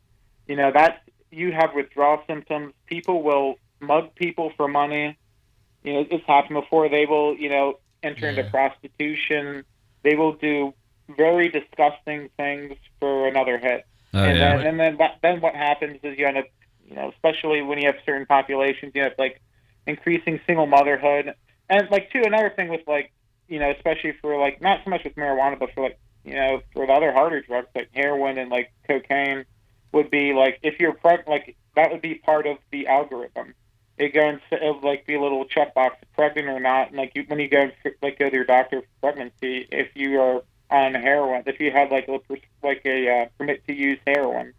[0.46, 0.98] you know that's
[1.30, 2.74] you have withdrawal symptoms.
[2.86, 5.16] People will mug people for money.
[5.82, 6.88] You know it's happened before.
[6.88, 9.64] They will you know enter into prostitution.
[10.02, 10.74] They will do
[11.08, 13.86] very disgusting things for another hit.
[14.12, 14.56] Oh and yeah.
[14.56, 16.46] then and then that, then what happens is you end up,
[16.86, 19.40] you know, especially when you have certain populations, you have like
[19.86, 21.34] increasing single motherhood,
[21.68, 23.12] and like too another thing with like,
[23.48, 26.60] you know, especially for like not so much with marijuana, but for like, you know,
[26.72, 29.44] for the other harder drugs like heroin and like cocaine,
[29.92, 33.54] would be like if you're preg- like that would be part of the algorithm.
[33.96, 37.12] It go and it would like be a little checkbox, pregnant or not, and like
[37.14, 37.70] you, when you go
[38.02, 40.42] like go to your doctor for pregnancy, if you are
[40.74, 42.18] on heroin, if you had like a
[42.62, 44.52] like a uh, permit to use heroin,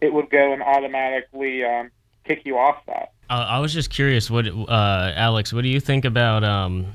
[0.00, 1.90] it would go and automatically um,
[2.24, 3.12] kick you off that.
[3.28, 6.86] Uh, I was just curious, what uh, Alex, what do you think about um,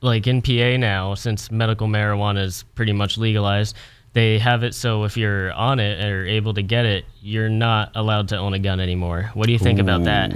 [0.00, 3.76] like in PA now, since medical marijuana is pretty much legalized?
[4.14, 7.90] They have it so if you're on it or able to get it, you're not
[7.94, 9.30] allowed to own a gun anymore.
[9.34, 10.32] What do you think about that?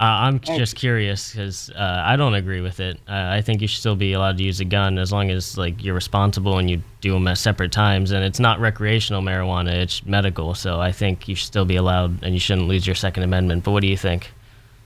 [0.00, 0.04] Ooh.
[0.04, 2.96] Uh, I'm just curious because uh, I don't agree with it.
[3.06, 5.58] Uh, I think you should still be allowed to use a gun as long as
[5.58, 8.10] like you're responsible and you do them at separate times.
[8.10, 10.54] And it's not recreational marijuana; it's medical.
[10.54, 13.64] So I think you should still be allowed, and you shouldn't lose your Second Amendment.
[13.64, 14.32] But what do you think?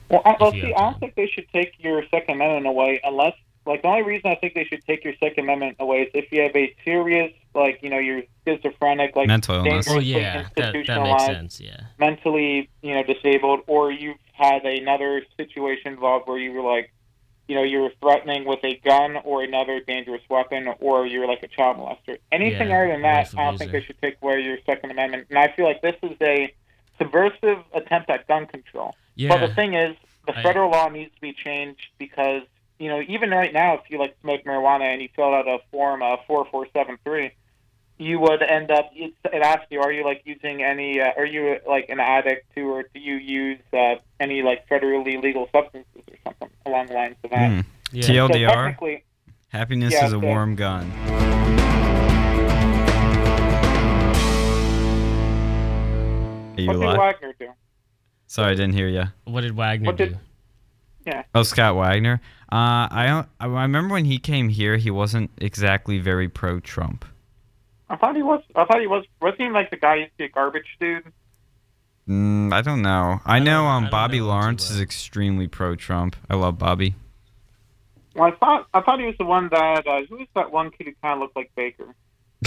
[0.09, 2.99] Well, I, well If see, I don't think they should take your Second Amendment away
[3.03, 3.33] unless,
[3.65, 6.31] like, the only reason I think they should take your Second Amendment away is if
[6.31, 9.87] you have a serious, like, you know, you're schizophrenic, like, Mental illness.
[9.89, 11.59] Oh yeah, that, that makes sense.
[11.59, 11.85] Yeah.
[11.97, 16.91] mentally, you know, disabled, or you've had another situation involved where you were like,
[17.47, 21.43] you know, you were threatening with a gun or another dangerous weapon, or you're like
[21.43, 22.17] a child molester.
[22.31, 25.27] Anything Yeah, other than that, I don't think they should take away your Second Amendment.
[25.29, 26.53] And I feel like this is a
[26.97, 28.95] subversive attempt at gun control.
[29.15, 29.29] Yeah.
[29.29, 29.95] But the thing is,
[30.25, 32.41] the I- federal law needs to be changed because
[32.79, 35.59] you know even right now, if you like smoke marijuana and you fill out a
[35.71, 37.31] form uh, four four seven three,
[37.97, 38.89] you would end up.
[38.93, 40.99] It, it asks you, are you like using any?
[40.99, 45.21] Uh, are you like an addict to, or do you use uh, any like federally
[45.21, 47.51] legal substances or something along the lines of that?
[47.51, 47.59] Hmm.
[47.91, 48.03] yeah.
[48.03, 48.47] TLDR.
[48.53, 49.03] technically,
[49.49, 50.91] Happiness Yeah, is a so- warm gun.
[56.57, 56.97] Are you what did alive?
[56.97, 57.47] Wagner do?
[58.27, 59.03] Sorry, I didn't hear you.
[59.25, 60.19] What did Wagner What did- do?
[61.05, 61.23] Yeah.
[61.35, 62.19] Oh, Scott Wagner.
[62.51, 63.27] Uh, I don't.
[63.39, 67.05] I I remember when he came here, he wasn't exactly very pro-Trump.
[67.89, 68.41] I thought he was.
[68.55, 69.05] I thought he was.
[69.21, 71.03] Wasn't he like the guy who used to be a garbage dude?
[72.09, 73.19] Mm, I don't know.
[73.25, 76.15] I, I don't- know um don't Bobby know Lawrence is extremely pro-Trump.
[76.29, 76.95] I love Bobby.
[78.15, 79.85] Well, I thought I thought he was the one that.
[79.87, 81.95] Uh, who was that one kid who kind of looked like Baker?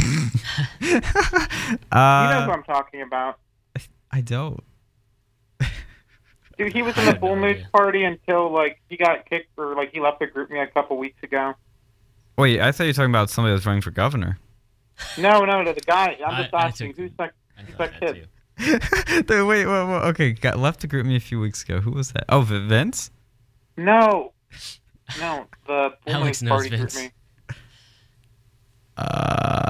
[0.81, 3.39] You know who uh, I'm talking about.
[4.11, 4.63] I don't.
[6.57, 9.51] Dude, he was in the have no Bull Moose party until like he got kicked
[9.57, 11.55] or like he left the GroupMe a couple weeks ago.
[12.37, 14.39] Wait, I thought you were talking about somebody that was running for governor.
[15.19, 16.17] No, no, no, the guy.
[16.27, 17.33] I'm just I- I asking took- who's that?
[17.59, 19.27] I Who's thought that that kid?
[19.29, 21.81] The- wait, wait, wait, okay, got left to GroupMe a few weeks ago.
[21.81, 22.25] Who was that?
[22.29, 23.11] Oh, V- Vince.
[23.77, 24.33] No,
[25.21, 26.97] no, the Bull Alex Moose knows party group Vince.
[26.97, 27.11] me.
[28.97, 29.63] Uh,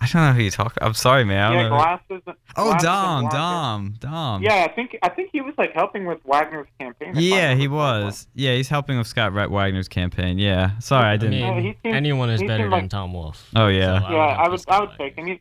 [0.00, 0.76] I don't know who you talk.
[0.80, 1.52] I'm sorry, man.
[1.52, 1.68] Yeah, know.
[1.70, 2.22] glasses.
[2.56, 3.28] Oh, glasses and Dom.
[3.30, 4.42] Dom, Dom.
[4.42, 7.12] Yeah, I think I think he was like helping with Wagner's campaign.
[7.16, 8.26] Yeah, he remember was.
[8.34, 10.38] Yeah, he's helping with Scott Rhett Wagner's campaign.
[10.38, 10.78] Yeah.
[10.80, 11.30] Sorry, I I didn't.
[11.40, 13.48] mean, Yeah, seemed- anyone is better seemed than like- Tom Wolf.
[13.56, 14.00] Oh, yeah.
[14.00, 14.10] So.
[14.10, 15.04] Yeah, I would Scott I would Wagner.
[15.08, 15.26] take him.
[15.26, 15.40] He,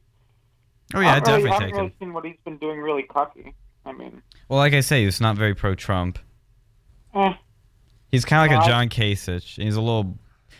[0.95, 1.93] oh yeah, I I'd don't really, definitely I haven't really him.
[1.99, 3.53] seen what he's been doing really cocky.
[3.85, 6.19] I mean, Well, like I say, he's not very pro-Trump.
[7.15, 7.33] eh,
[8.11, 9.61] He's kind of like a Well, I- John Kasich.
[9.61, 10.17] He's a little.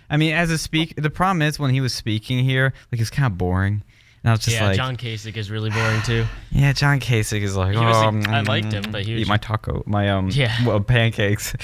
[0.09, 3.09] I mean, as a speak, the problem is when he was speaking here, like it's
[3.09, 3.83] kind of boring.
[4.23, 6.25] And I was just yeah, like, John Kasich is really boring too.
[6.51, 9.21] yeah, John Kasich is like, He was oh, a- I liked him, but he was
[9.21, 10.53] eat my taco, my um, Yeah.
[10.65, 11.55] well, pancakes.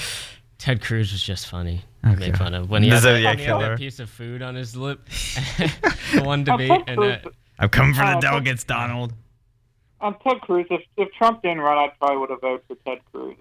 [0.58, 1.82] Ted Cruz was just funny.
[2.04, 2.14] Okay.
[2.14, 3.98] to Make fun of when he The had, that, Zodiac when he had that piece
[4.00, 5.04] of food on his lip.
[5.58, 7.32] the one I'm debate and Cruz- that.
[7.58, 9.12] I'm coming for the Oh, delegates, Donald.
[10.00, 10.66] on Ted Cruz.
[10.70, 13.36] If if Trump didn't run, I probably would have voted for Ted Cruz.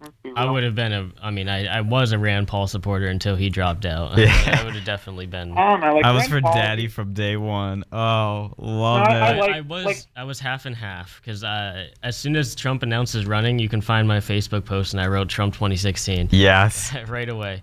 [0.00, 1.10] Let's be I would have been a.
[1.22, 4.16] I mean, I, I was a Rand Paul supporter until he dropped out.
[4.16, 4.58] Yeah.
[4.60, 5.56] I would have definitely been.
[5.58, 5.94] I know.
[5.96, 7.84] Like I was for Paul- Daddy from day one.
[7.92, 9.22] Oh, love No, I- that.
[9.22, 12.54] I like- I was like- I was half and half because uh, as soon as
[12.54, 16.94] Trump announces running, you can find my Facebook post and I wrote Trump 2016 yes.
[17.08, 17.62] right away.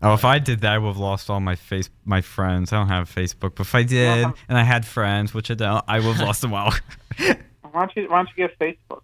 [0.00, 2.72] Oh, if I did that, I would have lost all my face, my friends.
[2.72, 4.32] I don't have Facebook, but if I did, Yeah.
[4.48, 6.72] and I had friends, which I don't, I would have lost them all.
[7.18, 7.34] Why
[7.72, 9.00] don't you Why don't you get Facebook?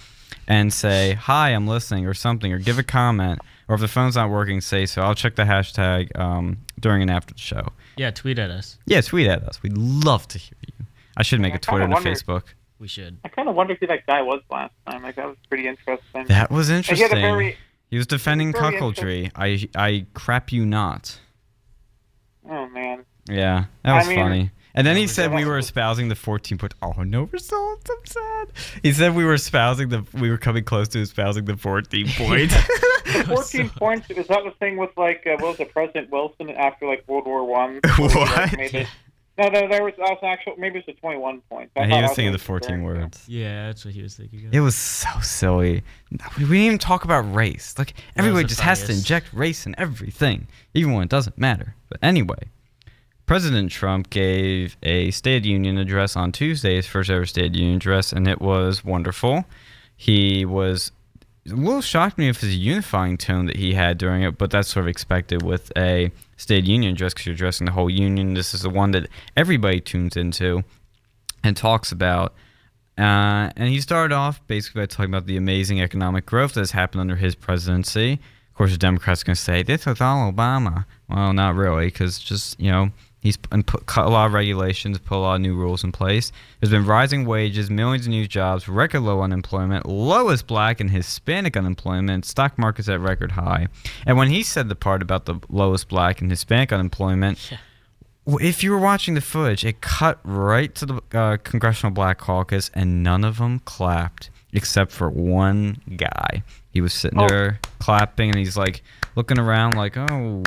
[0.47, 3.39] and say hi, I'm listening, or something, or give a comment.
[3.67, 5.01] Or if the phone's not working, say so.
[5.01, 7.69] I'll check the hashtag um, during and after the show.
[7.97, 8.77] Yeah, tweet at us.
[8.85, 9.61] Yeah, tweet at us.
[9.63, 10.85] We'd love to hear you.
[11.17, 12.43] I should make I a Twitter and kinda a Facebook.
[12.77, 13.17] We should.
[13.23, 15.01] I kind of wonder who that guy was last time.
[15.01, 16.25] Like that was pretty interesting.
[16.27, 17.57] That was And he had a very
[17.89, 19.31] He was defending very cuckoldry.
[19.35, 21.19] I I crap you not.
[22.49, 23.05] oh man.
[23.29, 24.51] Yeah, that was I mean- funny.
[24.77, 26.73] And then he said we were espousing the 14 point.
[26.81, 27.89] Oh no, results!
[27.89, 28.47] I'm sad.
[28.83, 30.03] He said we were espousing the.
[30.13, 32.49] We were coming close to espousing the 14 point.
[32.51, 36.49] The 14 points is that the thing with like uh, what was it, President Wilson
[36.49, 37.79] after like World War One?
[37.97, 38.85] What?
[39.37, 40.55] No, there, there was also actual.
[40.57, 41.71] Maybe it's the 21 points.
[41.75, 43.25] I And he was saying the 14 words.
[43.27, 44.53] Yeah, that's what he was thinking of.
[44.53, 45.83] It was so silly.
[46.37, 47.75] We didn't even talk about race.
[47.77, 51.75] Like everybody the just has to inject race in everything, even when it doesn't matter.
[51.89, 52.43] But anyway,
[53.25, 57.47] President Trump gave a State of the Union address on Tuesday, his first ever State
[57.47, 59.43] of the Union address, and it was wonderful.
[59.97, 60.91] He was
[61.47, 64.69] a little shocked me with his unifying tone that he had during it, but that's
[64.69, 68.33] sort of expected with a State Union address because you're addressing the whole union.
[68.33, 70.63] This is the one that everybody tunes into
[71.43, 72.33] and talks about.
[72.97, 76.71] Uh, and he started off basically by talking about the amazing economic growth that has
[76.71, 78.13] happened under his presidency.
[78.13, 80.85] Of course, the Democrats are going to say this was all Obama.
[81.09, 82.89] Well, not really, because just you know
[83.25, 85.91] he's and put cut a lot of regulations, put a lot of new rules in
[85.91, 86.31] place.
[86.59, 91.57] There's been rising wages, millions of new jobs, record low unemployment, lowest black and Hispanic
[91.57, 93.67] unemployment, stock markets at record high.
[94.05, 97.51] And when he said the part about the lowest black and Hispanic unemployment,
[98.27, 102.71] if you were watching the footage, it cut right to the uh, Congressional Black Caucus,
[102.73, 106.41] and none of them clapped except for one guy.
[106.71, 107.27] He was sitting Oh.
[107.27, 108.81] there clapping, and he's like
[109.15, 110.43] looking around, like, "Oh,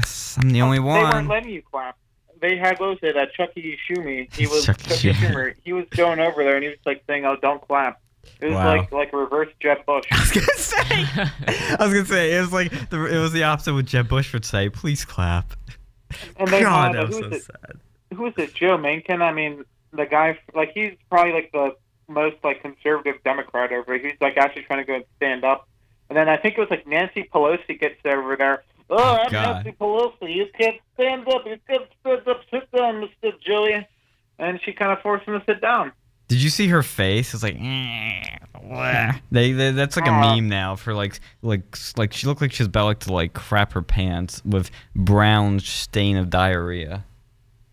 [0.00, 0.96] guess I'm the only one.
[1.04, 1.96] They weren't letting you clap.
[2.40, 3.16] They had what was it?
[3.16, 4.32] Uh, Chucky Schumi.
[4.32, 5.54] He was Chucky Chucky Schumer.
[5.64, 8.00] He was going over there and he was like saying, "Oh, don't clap."
[8.40, 8.76] It was Wow.
[8.76, 10.04] like like reverse Jeb Bush.
[10.12, 10.76] I was gonna say,
[11.80, 13.70] I was gonna say, it was like the, it was the opposite.
[13.70, 15.52] Of what Jeb Bush would say, "Please clap."
[16.36, 17.42] And they God, had uh, that was so it?
[17.42, 17.80] sad.
[18.14, 18.54] Who was it?
[18.54, 19.20] Joe Manchin.
[19.20, 21.74] I mean, the guy like he's probably like the
[22.06, 23.98] most like conservative Democrat over.
[23.98, 25.68] He's like actually trying to go and stand up.
[26.08, 28.62] And then I think it was like Nancy Pelosi gets over there.
[28.90, 29.64] Oh, I'm God.
[29.64, 30.34] Nancy Pelosi.
[30.34, 31.44] You can't stand up.
[31.46, 32.40] You can't stand up.
[32.50, 33.32] Sit down, Mr.
[33.44, 33.84] Julian.
[34.38, 35.92] And she kind of forced him to sit down.
[36.28, 37.32] Did you see her face?
[37.34, 40.34] It's like, "Eh, they, they that's like a Aw.
[40.36, 41.62] meme now for like like
[41.96, 46.28] like she looked like she's about to like crap her pants with brown stain of
[46.28, 47.04] diarrhea.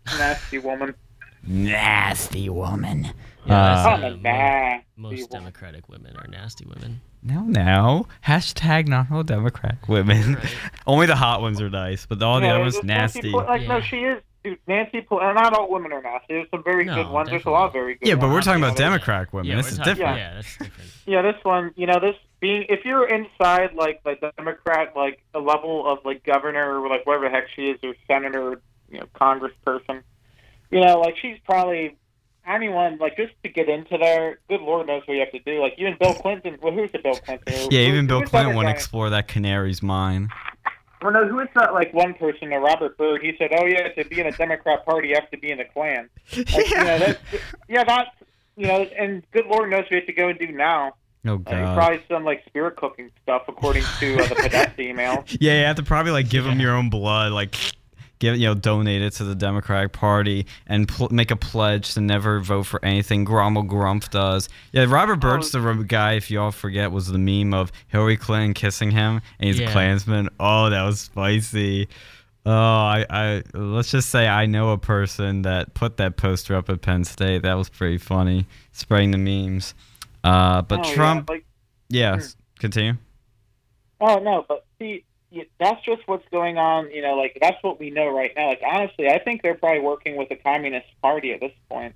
[0.06, 0.96] Nasty woman.
[1.46, 3.12] Nasty woman.
[3.46, 5.30] Yeah, Uh, that's, I'm uh, a mo- nasty most woman.
[5.44, 7.02] Democratic women are nasty women.
[7.28, 8.08] No, no.
[8.26, 10.36] Hashtag not all Democrat women.
[10.36, 10.56] Right.
[10.88, 13.32] Only the hot ones are nice, but all the Yeah, other ones it's Nancy nasty.
[13.32, 14.22] Pel- like, no, she is.
[14.44, 15.34] Dude, Nancy Pelosi.
[15.34, 16.36] Not all women are nasty.
[16.36, 17.30] There's some very No, good ones.
[17.30, 17.52] There's a definitely.
[17.54, 18.34] lot of very good Yeah, but ones.
[18.36, 19.50] we're talking about Yeah, Democrat women.
[19.50, 20.18] yeah, this is talking- different.
[20.18, 20.74] Yeah, that's different.
[21.08, 25.40] Yeah, this one, you know, this being if you're inside like the Democrat like a
[25.40, 28.62] level of like governor or like whatever the heck she is or senator,
[28.92, 30.04] you know, congressperson,
[30.70, 31.96] you know, like she's probably
[32.48, 34.40] anyone like just to get into there.
[34.50, 35.62] Good Lord knows what you have to do.
[35.62, 36.58] Like even Bill Clinton.
[36.62, 37.54] Well, who's the Bill Clinton?
[37.72, 40.30] Yeah, Who- even Bill the Clinton wouldn't explore that canary's mine.
[41.02, 41.74] Well, no, who is that?
[41.74, 43.22] Like one person, uh, Robert Byrd.
[43.22, 45.58] He said, "Oh yeah, to be in a Democrat Party, you have to be in
[45.60, 47.20] the Klan." Like, you know, that's,
[47.68, 48.10] yeah, that's
[48.56, 50.94] you know, and good Lord knows what you have to go and do now.
[51.28, 51.76] Oh god.
[51.76, 55.26] probably some like spirit cooking stuff, according to uh, the Podesta email.
[55.40, 57.56] Yeah, you have to probably like give them your own blood, like
[58.20, 62.02] give you know donate it to the Democratic Party and pl- make a pledge to
[62.02, 64.50] never vote for anything Grommel Grump does.
[64.72, 66.14] Yeah, Robert Byrd's the guy.
[66.14, 70.30] If y'all forget, was the meme of Hillary Clinton kissing him and he's a Klansman.
[70.40, 71.88] Oh, that was spicy.
[72.48, 76.70] Oh, I, I let's just say I know a person that put that poster up
[76.70, 77.42] at Penn State.
[77.42, 79.74] That was pretty funny, spreading the memes.
[80.24, 81.46] Uh, but Oh, yeah, Trump, like,
[81.90, 82.26] yeah, Hmm.
[82.60, 82.94] continue.
[84.02, 85.04] oh no, but see,
[85.60, 86.92] that's just what's going on.
[86.92, 88.50] You know, like that's what we know right now.
[88.50, 91.96] Like honestly, I think they're probably working with the Communist Party at this point.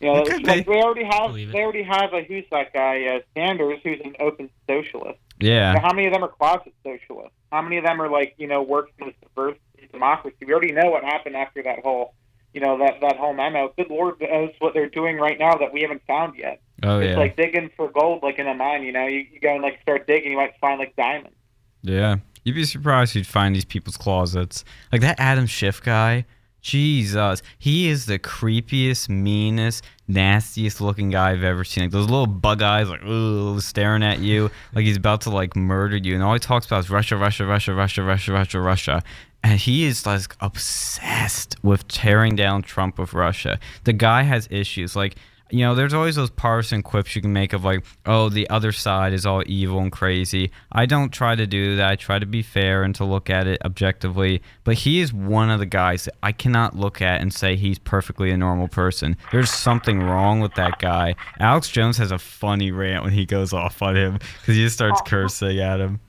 [0.00, 0.72] You know, could like, be.
[0.72, 4.50] they already have they already have a who's that guy uh, Sanders, who's an open
[4.68, 5.18] socialist.
[5.40, 5.72] Yeah.
[5.72, 7.36] Now, how many of them are closet socialists?
[7.50, 9.58] How many of them are like you know working with diverse
[9.92, 10.36] democracy?
[10.46, 12.14] We already know what happened after that whole,
[12.52, 13.72] you know, that that whole memo.
[13.76, 16.60] Good Lord knows what they're doing right now that we haven't found yet.
[16.82, 17.16] Oh it's yeah.
[17.16, 18.82] like digging for gold, like in a mine.
[18.82, 21.36] You know, you, you go and like start digging, you might find like diamonds.
[21.82, 22.16] Yeah.
[22.44, 24.64] You'd be surprised you'd find these people's closets.
[24.92, 26.26] Like that Adam Schiff guy
[26.64, 31.84] Jesus, he is the creepiest, meanest, nastiest looking guy I've ever seen.
[31.84, 35.54] Like those little bug eyes, like ooh, staring at you, like he's about to like
[35.54, 36.14] murder you.
[36.14, 39.02] And all he talks about is Russia, Russia, Russia, Russia, Russia, Russia, Russia.
[39.42, 43.60] And he is like obsessed with tearing down Trump with Russia.
[43.84, 44.96] The guy has issues.
[44.96, 45.16] Like
[45.50, 48.72] you know, there's always those partisan quips you can make of like, oh, the other
[48.72, 50.50] side is all evil and crazy.
[50.72, 51.90] I don't try to do that.
[51.90, 54.42] I try to be fair and to look at it objectively.
[54.64, 57.78] But he is one of the guys that I cannot look at and say he's
[57.78, 59.16] perfectly a normal person.
[59.32, 61.14] There's something wrong with that guy.
[61.38, 64.74] Alex Jones has a funny rant when he goes off on him because he just
[64.76, 65.08] starts Oh.
[65.08, 66.00] cursing at him.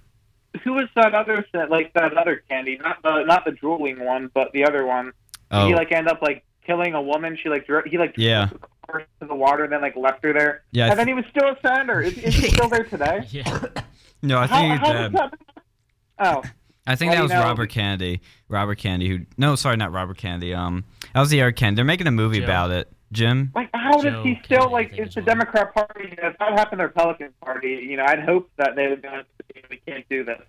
[0.63, 2.77] Who was that other like that other candy?
[2.81, 5.11] Not the not the drooling one, but the other one.
[5.51, 7.37] Oh, He like end up like killing a woman.
[7.41, 8.47] She like dro- he like Yeah.
[8.89, 10.63] Threw her to the water and then like left her there.
[10.71, 10.85] yeah.
[10.85, 12.01] I and then he was still a senator.
[12.01, 13.27] Is, is he still there today?
[13.31, 13.59] Yeah.
[14.21, 15.13] no, I How, think how he's does dead.
[15.13, 15.33] that?
[16.19, 16.43] Oh,
[16.87, 18.21] I think Well, that was know- Robert Kennedy.
[18.47, 20.53] Robert Kennedy, who no, sorry, not Robert Kennedy.
[20.53, 21.75] Um, that was the Eric Kennedy.
[21.77, 22.45] They're making a movie Joe.
[22.45, 22.91] about it.
[23.11, 23.51] Jim.
[23.55, 24.93] like how does he still Kennedy, like?
[24.93, 26.09] It's the what- Democrat Party.
[26.09, 28.87] You know, if that happened to the Republican Party, you know, I'd hope that they
[28.87, 29.21] would go.
[29.69, 30.41] We can't do this.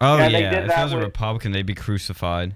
[0.00, 2.54] Oh Yeah, yeah, they did if it that was a Republican, they'd be crucified.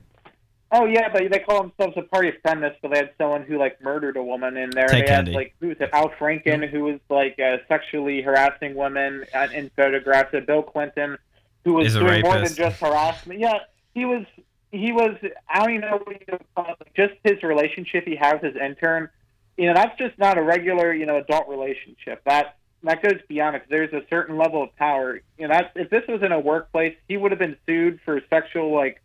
[0.71, 3.59] Oh yeah, but they call themselves a party of feminists, but they had someone who
[3.59, 4.89] like murdered a woman in there.
[4.89, 5.89] Ted they had like who was it?
[5.93, 10.35] Al Franken, who was like uh, sexually harassing women in photographs.
[10.35, 11.17] Uh, Bill Clinton,
[11.65, 13.41] who was a doing more than just harassment.
[13.41, 13.61] Yeah,
[13.95, 14.27] he was.
[14.71, 15.17] He was.
[15.49, 16.89] I don't even know what you call it.
[16.95, 19.09] Just his relationship he has with his intern.
[19.57, 22.23] You know, that's just not a regular, you know, adult relationship.
[22.27, 23.63] That that goes beyond it.
[23.71, 25.21] There's a certain level of power.
[25.39, 28.21] You know, that's, if this was in a workplace, he would have been sued for
[28.29, 29.03] sexual like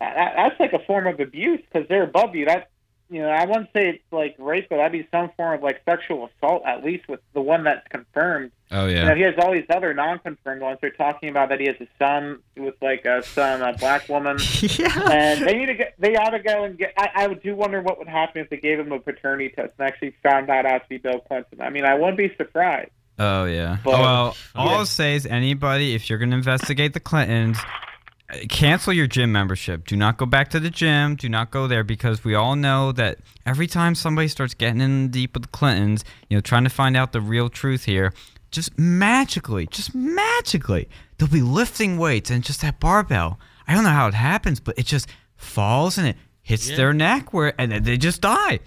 [0.00, 2.46] that, that's like a form of abuse because they're above you.
[2.46, 2.70] That
[3.10, 5.82] you know, I wouldn't say it's like rape, but that'd be some form of like
[5.84, 8.52] sexual assault, at least with the one that's confirmed.
[8.70, 10.78] Oh You know, he has all these other non-confirmed ones.
[10.80, 14.38] They're talking about that he has a son with like a son, a black woman,
[14.60, 15.10] yeah.
[15.10, 15.94] and they need to get.
[15.98, 16.94] They ought to go and get.
[16.96, 19.88] I, I do wonder what would happen if they gave him a paternity test and
[19.88, 21.60] actually found that out to be Bill Clinton.
[21.60, 22.92] I mean, I wouldn't be surprised.
[23.18, 23.78] Oh yeah.
[23.84, 24.72] But- well, all Yeah.
[24.78, 27.58] I'll say is anybody, if you're gonna investigate the Clintons,
[28.48, 29.86] cancel your gym membership.
[29.86, 31.16] Do not go back to the gym.
[31.16, 35.08] Do not go there because we all know that every time somebody starts getting in
[35.10, 38.12] deep with the Clintons, you know, trying to find out the real truth here,
[38.50, 40.88] just magically, just magically,
[41.18, 43.38] they'll be lifting weights and just that barbell.
[43.66, 46.76] I don't know how it happens, but it just falls and it hits Yeah.
[46.76, 48.60] their neck where and they just die.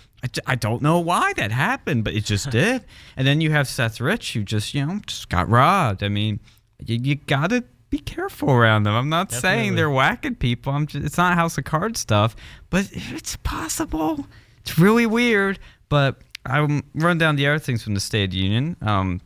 [0.48, 2.86] I don't know why that happened, but it just did.
[3.18, 6.02] And then you have Seth Rich, who just you know just got robbed.
[6.02, 6.40] I mean,
[6.86, 8.96] you, you gotta be careful around them.
[8.96, 10.74] I'm not saying they're whacking people.
[10.74, 12.36] I'm just, it's not House of Cards stuff,
[12.72, 14.26] but it's possible.
[14.62, 15.60] It's really weird.
[15.90, 18.78] But I'll run down the other things from the State of the Union.
[18.82, 19.22] Um,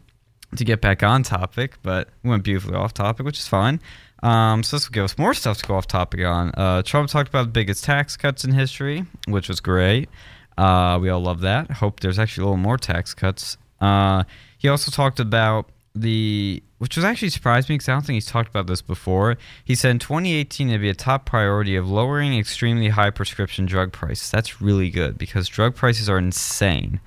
[0.56, 3.82] to get back on topic, but we went beautifully off topic, which is fine.
[4.24, 6.52] Um, so this will give us more stuff to go off topic on.
[6.56, 10.10] Uh, Trump talked about the biggest tax cuts in history, which was great.
[10.58, 11.70] Uh, we all love that.
[11.70, 13.58] Hope there's actually a little more tax cuts.
[13.80, 14.24] Uh,
[14.58, 15.70] he also talked about
[16.02, 19.38] the, which was actually surprised me because I don't think he's talked about this before.
[19.64, 23.92] He said in 2018 it'd be a top priority of lowering extremely high prescription drug
[23.92, 24.30] prices.
[24.32, 27.00] That's really good because drug prices are insane.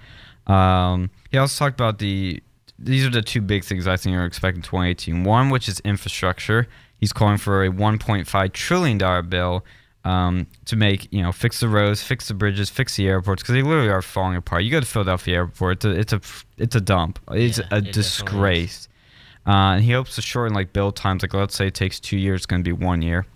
[0.46, 2.42] Um, he also talked about the
[2.79, 5.24] these are the two big things I think are expecting 2018.
[5.24, 6.66] One, which is infrastructure.
[6.98, 9.64] He's calling for a 1.5 trillion dollar bill
[10.04, 13.54] um, to make you know fix the roads, fix the bridges, fix the airports because
[13.54, 14.64] they literally are falling apart.
[14.64, 16.20] You go to Philadelphia Airport, it's a it's a,
[16.58, 17.18] it's a dump.
[17.30, 18.88] It's Yeah, a it disgrace.
[19.46, 21.22] Uh, and he hopes to shorten like build times.
[21.22, 23.26] Like let's say it takes two years, it's going to be one year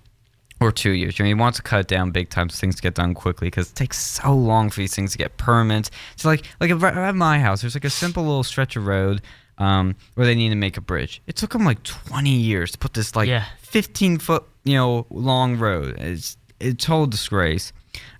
[0.60, 1.18] or two years.
[1.18, 3.48] You know, he wants to cut it down big time so things get done quickly
[3.48, 5.90] because it takes so long for these things to get permits.
[6.16, 9.22] So like like at at my house, there's like a simple little stretch of road
[9.58, 11.22] um, where they need to make a bridge.
[11.26, 13.44] It took them like 20 years to put this like Yeah.
[13.60, 15.96] 15 foot you know long road.
[15.98, 16.36] It's
[16.72, 17.72] total disgrace.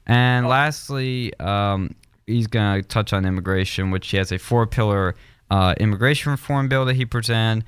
[0.07, 1.95] And lastly, um,
[2.27, 5.15] he's gonna touch on immigration, which he has a four pillar
[5.51, 7.65] uh, immigration reform bill that he presented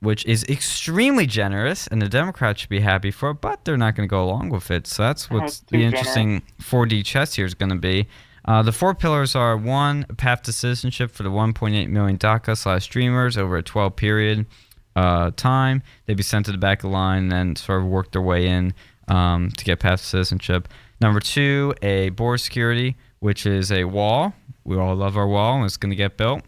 [0.00, 3.94] which is extremely generous, and the Democrats should be happy for it, but they're not
[3.94, 4.86] going to go along with it.
[4.86, 8.06] So that's Oh, what's the interesting 4D chess here is going to be.
[8.44, 12.56] Uh, the four pillars are one, a path to citizenship for the 1.8 million DACA
[12.56, 14.46] slash dreamers over a 12 period
[14.94, 15.82] uh, time.
[16.04, 18.22] They'd be sent to the back of the line and then sort of work their
[18.22, 18.74] way in
[19.08, 20.68] um, to get past citizenship.
[21.00, 24.34] Number two, a border security, which is a wall.
[24.64, 26.42] We all love our wall, and it's going to get built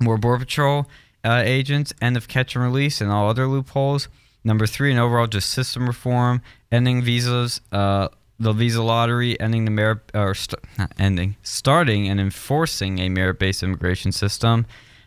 [0.00, 0.86] more border patrol
[1.24, 4.08] uh, agents, end of catch and release, and all other loopholes.
[4.44, 8.08] Number three, and overall just system reform, ending visas, uh,
[8.40, 13.62] the visa lottery, ending the merit or st- not ending, starting and enforcing a merit-based
[13.62, 14.66] immigration system.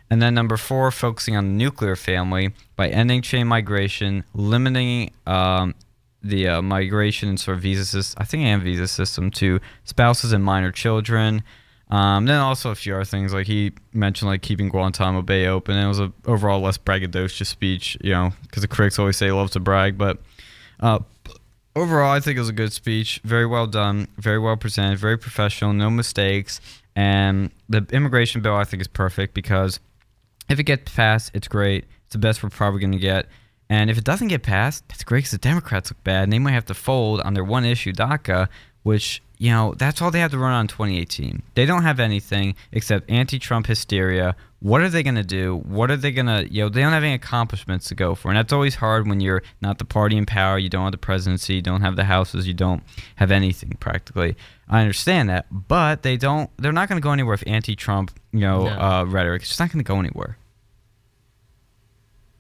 [0.10, 5.76] And then number four, focusing on the nuclear family by ending chain migration, limiting um,
[6.26, 8.22] the uh, migration and sort of visa system.
[8.22, 11.44] I think and visa system to spouses and minor children.
[11.92, 15.78] Um, then also a few other things like he mentioned like keeping Guantanamo Bay open.
[15.78, 19.32] It was a overall less braggadocious speech, you know, because the critics always say he
[19.32, 19.98] loves to brag.
[19.98, 20.18] But
[20.80, 21.00] uh,
[21.76, 23.22] overall, I think it was a good speech.
[23.24, 26.60] Very well done, very well presented, very professional, no mistakes.
[26.96, 29.80] And the immigration bill I think is perfect because
[30.50, 31.86] if it gets passed, it's great.
[32.06, 33.28] It's the best we're probably going to get.
[33.70, 36.40] And if it doesn't get passed, that's great because the Democrats look bad and they
[36.40, 38.48] might have to fold on their one issue DACA,
[38.84, 41.42] which you know, that's all they have to run on 2018.
[41.56, 44.36] They don't have anything except anti Trump hysteria.
[44.60, 45.58] What are they going to do?
[45.58, 48.30] What are they going to, you know, they don't have any accomplishments to go for.
[48.30, 50.98] And that's always hard when you're not the party in power, you don't have the
[50.98, 52.82] presidency, you don't have the houses, you don't
[53.18, 54.36] have anything practically.
[54.68, 58.12] I understand that, but they don't, they're not going to go anywhere with anti Trump,
[58.32, 58.72] you know, no.
[58.72, 59.42] uh, rhetoric.
[59.42, 60.38] It's just not going to go anywhere.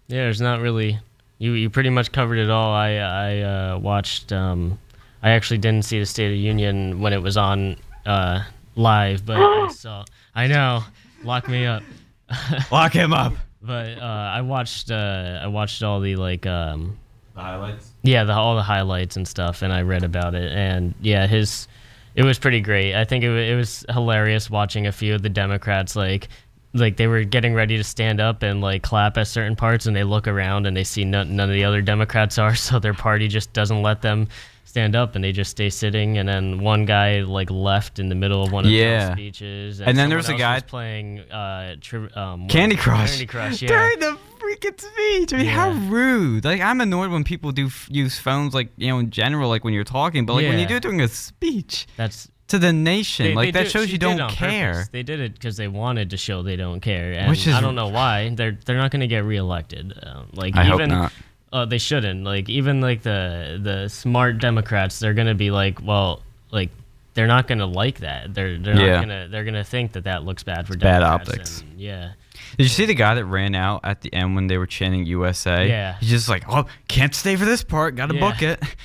[0.07, 0.99] Yeah, there's not really,
[1.37, 2.73] you, you pretty much covered it all.
[2.73, 4.79] I, I uh, watched, um,
[5.21, 8.43] I actually didn't see the State of Union when it was on uh,
[8.75, 10.05] live, but I saw.
[10.33, 10.83] I know,
[11.23, 11.83] lock me up.
[12.71, 13.33] lock him up.
[13.61, 14.91] But uh, I watched.
[14.91, 16.45] Uh, I watched all the like.
[16.45, 16.97] Um,
[17.33, 17.91] the highlights.
[18.03, 21.67] Yeah, the, all the highlights and stuff, and I read about it, and yeah, his.
[22.15, 22.95] It was pretty great.
[22.95, 26.29] I think it, it was hilarious watching a few of the Democrats like
[26.75, 29.95] like they were getting ready to stand up and like clap at certain parts and
[29.95, 32.93] they look around and they see none, none of the other democrats are so their
[32.93, 34.27] party just doesn't let them
[34.75, 36.17] stand up and they just stay sitting.
[36.17, 39.07] And then one guy like left in the middle of one of yeah.
[39.07, 39.79] the speeches.
[39.79, 43.11] And, and then there was a guy was playing uh, tri- um, Candy Crush.
[43.11, 43.69] Candy Crush, yeah.
[43.69, 45.33] During the freaking speech.
[45.33, 45.51] I mean, yeah.
[45.53, 46.43] how rude.
[46.43, 49.63] Like, I'm annoyed when people do f- use phones, like, you know, in general, like
[49.63, 50.49] when you're talking, but like yeah.
[50.49, 51.87] when you do it during a speech.
[51.95, 53.27] That's to the nation.
[53.27, 54.73] They, like they that do, shows you don't care.
[54.73, 54.89] Purpose.
[54.89, 57.61] They did it because they wanted to show they don't care, and Which is, I
[57.61, 58.29] don't know why.
[58.29, 59.93] They're they're not going to get reelected.
[60.03, 61.13] Um, like I even, hope not.
[61.51, 62.23] Uh, they shouldn't.
[62.23, 66.21] Like even like the the smart Democrats, they're gonna be like, well,
[66.51, 66.69] like
[67.13, 68.33] they're not gonna like that.
[68.33, 68.95] They're they're yeah.
[68.95, 70.83] not gonna they're gonna think that that looks bad for Democrats.
[70.83, 71.61] bad optics.
[71.61, 72.11] And, yeah.
[72.57, 75.05] Did you see the guy that ran out at the end when they were chanting
[75.05, 75.67] USA?
[75.67, 75.97] Yeah.
[75.99, 77.95] He's just like, oh, can't stay for this part.
[77.95, 78.19] Got to yeah.
[78.19, 78.61] book it.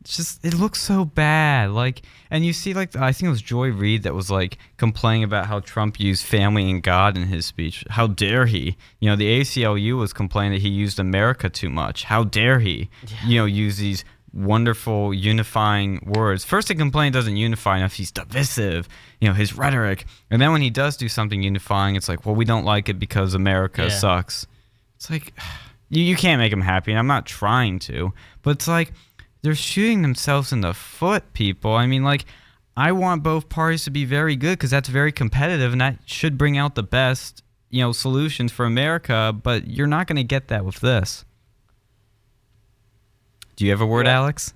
[0.00, 1.70] It's just it looks so bad.
[1.70, 5.24] Like, and you see, like I think it was Joy Reid that was like complaining
[5.24, 7.84] about how Trump used family and God in his speech.
[7.90, 8.76] How dare he?
[9.00, 12.04] You know, the ACLU was complaining that he used America too much.
[12.04, 12.88] How dare he?
[13.06, 13.26] Yeah.
[13.26, 16.44] You know, use these wonderful unifying words.
[16.44, 17.94] First, he complained doesn't unify enough.
[17.94, 18.88] He's divisive.
[19.20, 20.04] You know, his rhetoric.
[20.30, 22.98] And then when he does do something unifying, it's like, well, we don't like it
[22.98, 23.88] because America yeah.
[23.88, 24.46] sucks.
[24.96, 25.32] It's like
[25.88, 26.92] you, you can't make him happy.
[26.92, 28.92] And I'm not trying to, but it's like
[29.42, 31.72] they're shooting themselves in the foot, people.
[31.72, 32.24] I mean, like,
[32.76, 36.38] I want both parties to be very good because that's very competitive and that should
[36.38, 39.34] bring out the best, you know, solutions for America.
[39.40, 41.24] But you're not going to get that with this.
[43.56, 44.16] Do you have a word, yeah.
[44.18, 44.54] Alex?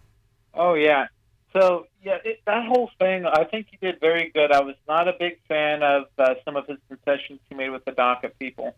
[0.54, 1.08] Oh yeah.
[1.52, 4.52] So yeah, it, that whole thing, I think he did very good.
[4.52, 7.84] I was not a big fan of uh, some of his concessions he made with
[7.84, 8.74] the DACA people.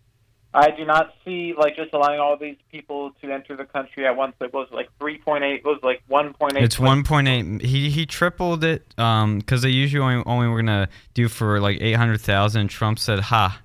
[0.54, 4.16] I do not see like just allowing all these people to enter the country at
[4.16, 4.36] once.
[4.40, 5.62] It was like three point eight.
[5.64, 6.62] It Was like one point eight.
[6.62, 7.60] It's one point eight.
[7.60, 11.78] He he tripled it um because they usually only, only were gonna do for like
[11.80, 12.68] eight hundred thousand.
[12.68, 13.60] Trump said, "Ha,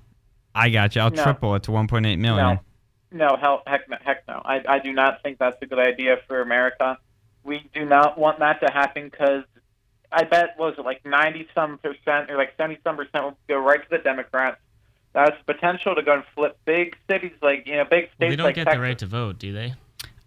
[0.55, 1.01] I got you.
[1.03, 1.23] I'll no.
[1.23, 2.59] triple it to one point eight million.
[3.11, 4.41] No, no, hell, heck, no, heck no.
[4.43, 6.97] I I do not think that's a good idea for America.
[7.43, 9.43] We do not want that to happen because
[10.11, 13.59] I bet was it like ninety some percent or like seventy some percent will go
[13.59, 14.57] right to the Democrats
[15.13, 18.35] that's potential to go and flip big cities like you know big states well, they
[18.35, 18.77] don't like get Texas.
[18.77, 19.73] the right to vote, do they?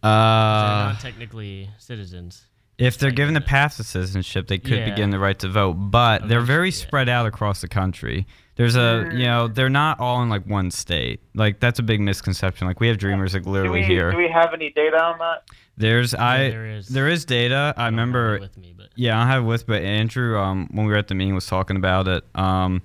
[0.03, 2.47] Uh, they're not technically citizens.
[2.79, 4.91] If they're given the path to citizenship, they could yeah.
[4.91, 6.75] begin the right to vote, but they're very yeah.
[6.75, 8.27] spread out across the country.
[8.57, 11.21] There's a, you know, they're not all in like one state.
[11.35, 12.67] Like that's a big misconception.
[12.67, 14.11] Like we have dreamers like literally do we, here.
[14.11, 15.45] Do we have any data on that?
[15.77, 16.89] There's yeah, I there is.
[16.89, 17.73] there is data.
[17.77, 18.39] I, I remember.
[18.41, 18.89] with me, but.
[18.95, 21.47] Yeah, I have it with, but Andrew, um, when we were at the meeting, was
[21.47, 22.25] talking about it.
[22.35, 22.83] Um,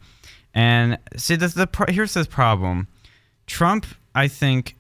[0.58, 2.88] and see, the, the here's this problem.
[3.46, 3.86] Trump,
[4.16, 4.76] I think,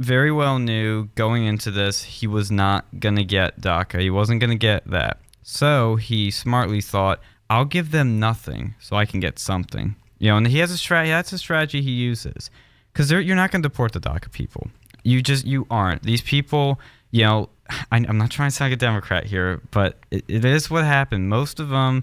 [0.00, 4.00] very well knew going into this he was not going to get DACA.
[4.00, 5.20] He wasn't going to get that.
[5.44, 9.94] So he smartly thought, I'll give them nothing so I can get something.
[10.18, 11.12] You know, and he has a strategy.
[11.12, 12.50] That's a strategy he uses
[12.92, 14.66] because you're not going to deport the DACA people.
[15.04, 16.02] You just you aren't.
[16.02, 16.80] These people,
[17.12, 17.50] you know,
[17.92, 20.82] I, am not trying to sound like a Democrat here, but it, it is what
[20.82, 21.28] happened.
[21.28, 22.02] Most of them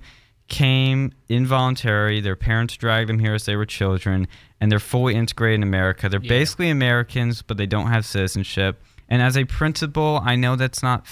[0.52, 2.20] came involuntary.
[2.20, 4.28] Their parents dragged them here as they were children,
[4.60, 6.10] and they're fully integrated in America.
[6.10, 6.28] They're yeah.
[6.30, 8.84] basically Americans, but they don't have citizenship.
[9.08, 11.06] And as a principal, I know that's not,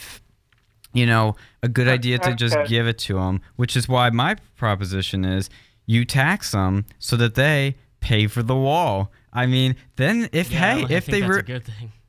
[0.93, 3.39] you know, a good idea to just give it to them.
[3.55, 5.49] Which is why my proposition is
[5.85, 9.09] you tax them so that they pay for the wall.
[9.31, 11.43] I mean, then if yeah, hey, if they were,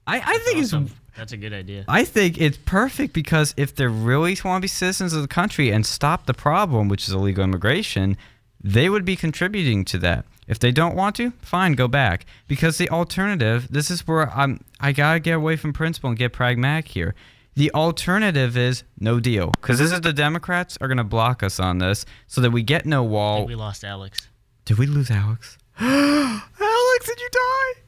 [0.07, 0.85] I, I think Awesome.
[0.85, 1.84] it's That's a good idea.
[1.88, 5.70] I think it's perfect because if they really want to be citizens of the country
[5.70, 8.16] and stop the problem, which is illegal immigration,
[8.62, 10.24] they would be contributing to that.
[10.46, 12.26] If they don't want to, fine, go back.
[12.48, 16.32] Because the alternative, this is where I'm I gotta get away from principle and get
[16.32, 17.14] pragmatic here.
[17.54, 19.52] The alternative is no deal.
[19.61, 22.86] Because this is the Democrats are gonna block us on this so that we get
[22.86, 23.46] no wall.
[23.46, 24.28] we lost Alex.
[24.64, 25.56] Did we lose Alex?
[25.80, 27.80] Alex, did you die?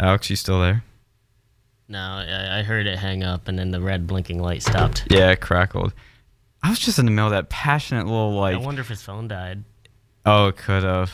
[0.00, 0.84] Alex, you still there?
[1.92, 5.06] No, I, I heard it hang up, and then the red blinking light stopped.
[5.10, 5.92] Yeah, it crackled.
[6.62, 8.54] I was just in the middle of that passionate little like.
[8.54, 9.64] I wonder if his phone died.
[10.24, 11.12] oh, it could have.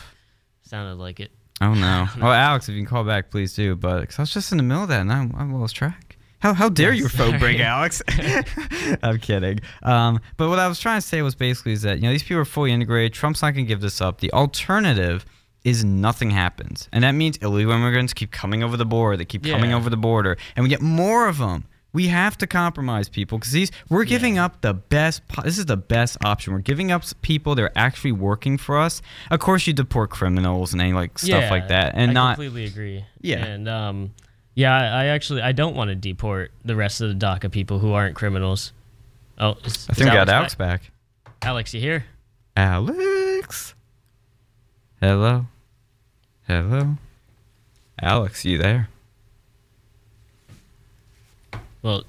[0.61, 1.31] Sounded like it.
[1.59, 2.07] Oh no.
[2.21, 3.75] Well, Alex, if you can call back, please do.
[3.75, 6.15] But cause I was just in the middle of that, and I, I lost track.
[6.39, 7.59] How how dare your phone break.
[7.59, 8.01] Alex?
[9.03, 9.59] I'm kidding.
[9.83, 12.23] Um, but what I was trying to say was basically is that you know these
[12.23, 13.11] people are fully integrated.
[13.11, 14.21] Trump's not gonna give this up.
[14.21, 15.25] The alternative
[15.63, 19.17] is nothing happens, and that means illegal immigrants keep coming over the border.
[19.17, 21.65] They keep coming over the border, and we get more of them.
[21.91, 24.45] We have to compromise people because these we're giving Yeah.
[24.45, 25.23] up the best.
[25.43, 26.53] This is the best option.
[26.53, 29.01] We're giving up people that are actually working for us.
[29.31, 32.35] Of course, you deport criminals and any like stuff yeah, like that, and I not
[32.35, 33.05] completely agree.
[33.21, 33.43] Yeah.
[33.43, 34.13] and um,
[34.53, 37.79] yeah, I, I actually I don't want to deport the rest of the DACA people
[37.79, 38.71] who aren't criminals.
[39.39, 40.81] Oh, is, I think we got Alex back?
[41.25, 41.35] back.
[41.41, 42.05] Alex, you here?
[42.55, 43.73] Alex.
[45.01, 45.45] Hello.
[46.45, 46.97] Hello.
[48.01, 48.89] Alex, you there?
[51.81, 52.03] Well,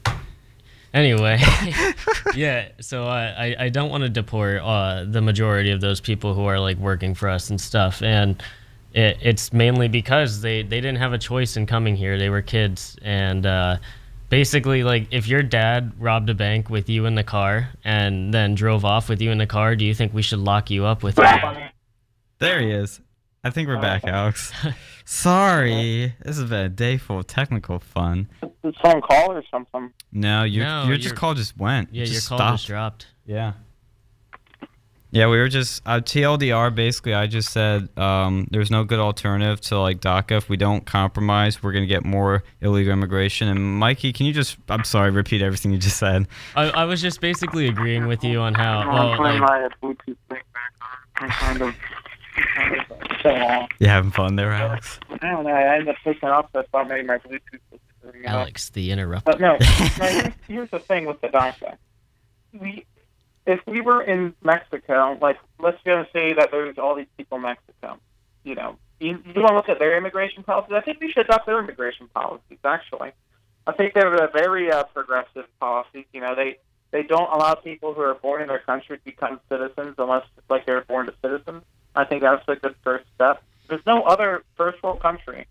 [0.92, 1.38] anyway,
[2.34, 2.68] yeah.
[2.80, 6.46] So I, I, I don't want to deport uh, the majority of those people who
[6.46, 8.42] are like working for us and stuff, and
[8.92, 12.18] it, it's mainly because they they didn't have a choice in coming here.
[12.18, 13.76] They were kids, and uh,
[14.30, 18.56] basically, like if your dad robbed a bank with you in the car and then
[18.56, 21.04] drove off with you in the car, do you think we should lock you up
[21.04, 21.70] with him?
[22.40, 23.00] There he is.
[23.44, 24.52] I think we're back, Alex.
[25.04, 26.14] Sorry.
[26.22, 28.28] This has been a day full of technical fun.
[28.62, 29.92] Did someone call or something?
[30.12, 31.88] No, your No, your your- just call just went.
[31.92, 32.56] Yeah, just your call stopped.
[32.58, 33.06] just dropped.
[33.26, 33.52] Yeah.
[35.12, 36.72] Yeah, we were just uh, TLDR.
[36.72, 40.36] Basically, I just said um, there's no good alternative to like DACA.
[40.38, 43.48] If we don't compromise, we're gonna get more illegal immigration.
[43.48, 44.56] And Mikey, can you just?
[44.68, 46.28] I'm sorry, repeat everything you just said.
[46.54, 48.78] I, I was just basically agreeing with you on how.
[48.78, 49.72] I'm Well, putting like,
[52.36, 52.70] my Bluetooth thing back on.
[52.70, 53.68] I'm kind of, I'm kind of so long.
[53.78, 55.00] You having fun there, Alex?
[55.10, 55.50] I don't know.
[55.50, 58.32] I ended up switching off, so I thought maybe my Bluetooth was turning off.
[58.32, 59.32] Alex, the interrupter.
[59.32, 61.76] But no, no here's, here's the thing with the DACA.
[62.52, 62.86] We,
[63.46, 67.42] if we were in Mexico, like let's just say that there's all these people in
[67.42, 67.98] Mexico,
[68.44, 70.74] you know, you, you want to look at their immigration policies.
[70.74, 72.58] I think we should adopt their immigration policies.
[72.64, 73.12] Actually,
[73.66, 76.04] I think they're a very uh, progressive policies.
[76.12, 76.58] You know, they
[76.90, 80.66] they don't allow people who are born in their country to become citizens unless like
[80.66, 81.62] they're born to citizens.
[81.94, 83.42] I think that's a good first step.
[83.68, 85.46] There's no other first world country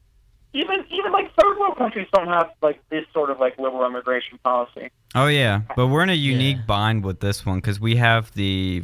[0.53, 4.39] even even like third world countries don't have like this sort of like liberal immigration
[4.43, 4.89] policy.
[5.15, 6.65] Oh yeah, but we're in a unique Yeah.
[6.65, 8.83] bind with this one because we have the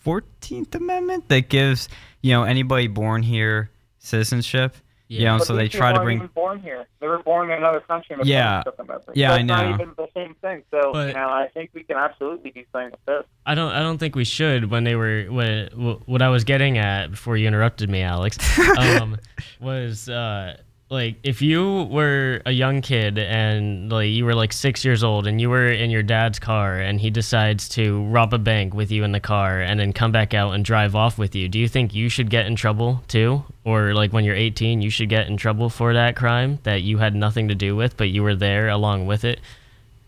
[0.00, 1.88] Fourteenth Amendment that gives
[2.20, 4.76] you know anybody born here citizenship.
[5.12, 5.36] You Yeah.
[5.36, 6.16] know, so they these try people to aren't bring.
[6.18, 6.86] even born here.
[7.00, 8.16] They were born in another country.
[8.24, 8.62] Yeah.
[8.64, 9.12] took them over.
[9.14, 10.62] Yeah, so I it's Not even the same thing.
[10.70, 13.24] So But- you know, I think we can absolutely do something with this.
[13.44, 13.72] I don't.
[13.72, 14.70] I don't think we should.
[14.70, 15.66] When they were, when,
[16.06, 18.38] what I was getting at before you interrupted me, Alex,
[18.78, 19.18] um,
[19.60, 20.56] was uh,
[20.92, 25.26] like if you were a young kid and like you were like six years old
[25.26, 28.90] and you were in your dad's car and he decides to rob a bank with
[28.90, 31.58] you in the car and then come back out and drive off with you, do
[31.58, 33.42] you think you should get in trouble too?
[33.64, 36.98] Or like when you're 18, you should get in trouble for that crime that you
[36.98, 39.40] had nothing to do with, but you were there along with it,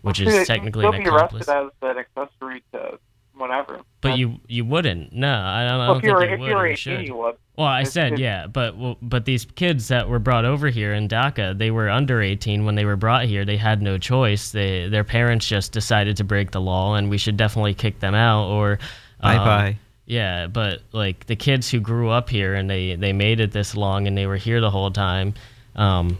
[0.02, 1.48] which Well, is technically still an be accomplice.
[1.48, 2.98] arrested as an accessory to
[3.36, 3.80] whatever.
[4.00, 5.12] But you you wouldn't.
[5.12, 6.46] No, I don't, I well, don't if you think you if would.
[6.48, 7.06] you were or 18, should.
[7.08, 7.36] you would.
[7.56, 10.68] Well, I It's- said it's- yeah, but well, but these kids that were brought over
[10.68, 13.44] here in DACA, they were under 18 when they were brought here.
[13.44, 14.50] They had no choice.
[14.50, 18.14] They their parents just decided to break the law, and we should definitely kick them
[18.14, 18.48] out.
[18.48, 18.78] Or
[19.20, 19.76] Bye um, bye.
[20.06, 23.74] Yeah, but like the kids who grew up here and they they made it this
[23.76, 25.32] long and they were here the whole time.
[25.76, 26.18] Um,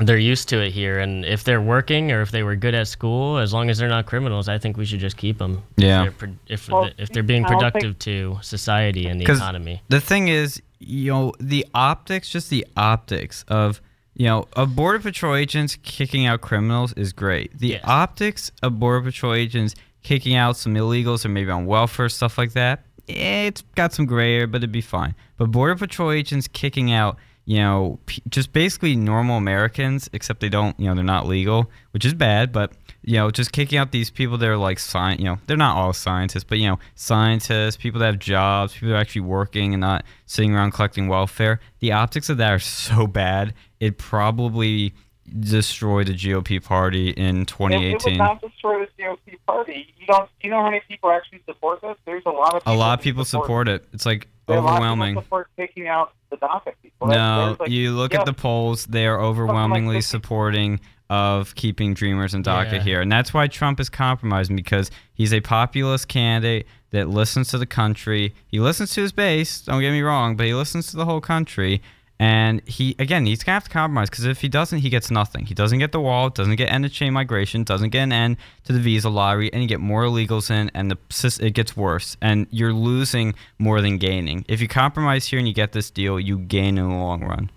[0.00, 2.86] they're used to it here, and if they're working or if they were good at
[2.88, 5.62] school, as long as they're not criminals, I think we should just keep them.
[5.76, 6.04] Yeah.
[6.06, 9.24] If they're, pro- if, Well, if they're being I think- productive to society and the
[9.24, 9.82] economy.
[9.88, 13.80] The thing is, you know, the optics, just the optics of,
[14.14, 17.58] you know, of border patrol agents kicking out criminals is great.
[17.58, 17.80] The Yes.
[17.84, 19.74] optics of border patrol agents
[20.04, 24.06] kicking out some illegals or maybe on welfare stuff like that, eh, it's got some
[24.06, 25.14] gray area, but it'd be fine.
[25.36, 27.16] But border patrol agents kicking out,
[27.48, 32.04] you know, just basically normal Americans, except they don't, you know, they're not legal, which
[32.04, 32.52] is bad.
[32.52, 32.72] But
[33.02, 35.74] you know, just kicking out these people that are like science, you know, they're not
[35.74, 39.72] all scientists, but you know, scientists, people that have jobs, people that are actually working
[39.72, 41.58] and not sitting around collecting welfare.
[41.78, 43.54] The optics of that are so bad.
[43.80, 44.92] It probably
[45.40, 49.94] destroy the GOP party in It, it would not destroy the GOP party.
[49.98, 50.28] You don't.
[50.42, 51.96] You know how many people actually support this?
[52.04, 52.62] There's a lot of.
[52.66, 53.86] A lot of people support it.
[53.94, 55.14] It's like There are a lot of people overwhelming.
[55.14, 57.06] support taking out the DACA people.
[57.08, 60.02] No, like, you look yeah, at the polls; they are overwhelmingly 50.
[60.08, 60.80] supporting
[61.10, 62.82] of keeping Dreamers and DACA Yeah.
[62.82, 67.58] here, and that's why Trump is compromising because he's a populist candidate that listens to
[67.58, 68.34] the country.
[68.46, 69.60] He listens to his base.
[69.60, 71.80] Don't get me wrong, but he listens to the whole country.
[72.20, 75.46] And he again, he's gonna have to compromise because if he doesn't, he gets nothing.
[75.46, 78.38] He doesn't get the wall, doesn't get end of chain migration, doesn't get an end
[78.64, 80.98] to the visa lottery, and you get more illegals in, and the
[81.40, 82.16] it gets worse.
[82.20, 84.44] And you're losing more than gaining.
[84.48, 87.50] If you compromise here and you get this deal, you gain in the long run.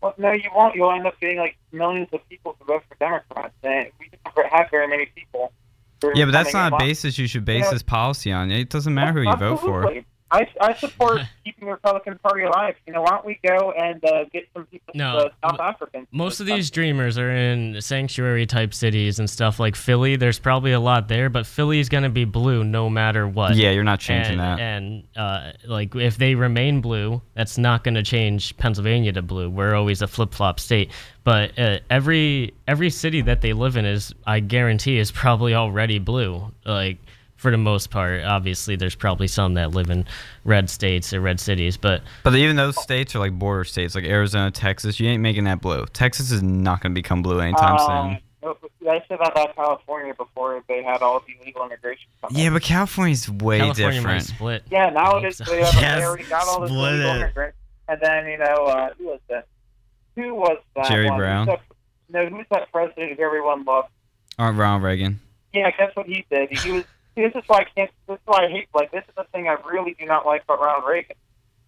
[0.00, 0.74] Well, no, you won't.
[0.74, 4.52] You'll end up getting like millions of people to vote for Democrats, and we don't
[4.52, 5.52] have very many people.
[6.14, 7.70] Yeah, but that's not a basis you should base Yeah.
[7.70, 8.50] this policy on.
[8.50, 9.94] It doesn't matter who you vote for.
[10.30, 10.60] Absolutely.
[10.60, 12.74] I, I support keeping the Republican Party alive.
[12.86, 15.60] You know, why don't we go and uh, get some people, No, uh, South m-
[15.60, 16.06] Africans?
[16.10, 20.16] Most of these dreamers are in sanctuary type cities and stuff like Philly.
[20.16, 23.56] There's probably a lot there, but Philly's gonna be blue no matter what.
[23.56, 24.60] Yeah, you're not changing and, that.
[24.60, 29.48] And uh, like if they remain blue, that's not going to change Pennsylvania to blue.
[29.50, 30.90] We're always a flip flop state.
[31.24, 35.98] But uh, every every city that they live in is, I guarantee, is probably already
[35.98, 36.52] blue.
[36.64, 36.98] Like
[37.36, 40.04] for the most part, obviously, there's probably some that live in
[40.44, 44.04] red states or red cities, but But even those states are like border states, like
[44.04, 44.98] Arizona, Texas.
[45.00, 45.84] You ain't making that blue.
[45.92, 48.22] Texas is not going to become blue anytime Um, soon.
[48.88, 52.06] I said that about California before they had all the illegal immigration.
[52.22, 52.30] come.
[52.32, 54.22] Yeah, but California's way California might different.
[54.24, 54.62] split.
[54.70, 55.38] Yeah, now I it is.
[55.40, 55.70] hope They, so.
[55.72, 57.16] have, Yes, they already got all this split illegal it.
[57.16, 57.58] immigrants.
[57.88, 59.46] And then, you know, uh, who was that?
[60.14, 61.18] Who was that Jerry one?
[61.18, 61.48] Brown?
[61.48, 63.88] Who's that, no, who's that president who everyone loved?
[64.38, 65.18] Uh, Ronald Reagan.
[65.52, 66.50] Yeah, guess what he did?
[66.56, 66.84] He was.
[67.16, 67.90] See, this is why I can't.
[68.06, 68.68] This is why I hate.
[68.74, 71.16] Like, this is the thing I really do not like about Ronald Reagan.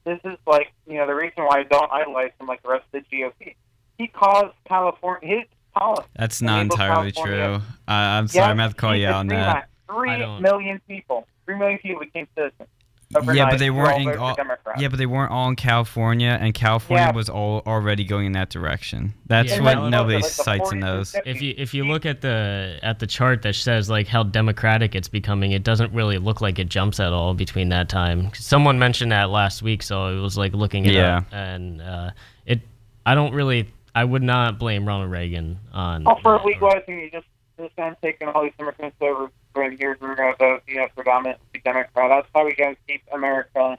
[0.05, 2.85] This is like, you know, the reason why I don't idolize him like the rest
[2.95, 3.55] of the GOP.
[3.99, 5.39] He caused California.
[5.41, 5.45] His
[5.75, 6.09] policy.
[6.17, 7.47] That's not entirely California.
[7.47, 7.55] true.
[7.87, 9.69] Uh, I'm sorry, I'm going to have to call you out on three that.
[9.89, 11.27] mi- Three I don't- million people.
[11.45, 12.69] Three million people became citizens.
[13.11, 14.83] Yeah, but they weren't all in all, Democrats.
[14.83, 17.13] yeah, but they weren't all in California, and California Yeah.
[17.17, 19.15] was all already going in that direction.
[19.27, 21.17] That's Yeah, what well, nobody like cites in those.
[21.25, 24.95] If you if you look at the at the chart that says like how democratic
[24.95, 28.31] it's becoming, it doesn't really look like it jumps at all between that time.
[28.35, 31.19] Someone mentioned that last week, so it was like looking it Yeah.
[31.19, 32.11] up, and uh,
[32.45, 32.61] it.
[33.07, 33.73] I don't really.
[33.95, 36.05] I would not blame Ronald Reagan on.
[36.05, 36.45] Well, for that.
[36.45, 37.27] legalizing, you just
[37.59, 40.77] just kind of taking all these immigrants over going here, we're going to vote, you
[40.77, 42.09] know, predominantly Democrat.
[42.11, 43.79] That's how we going to keep America,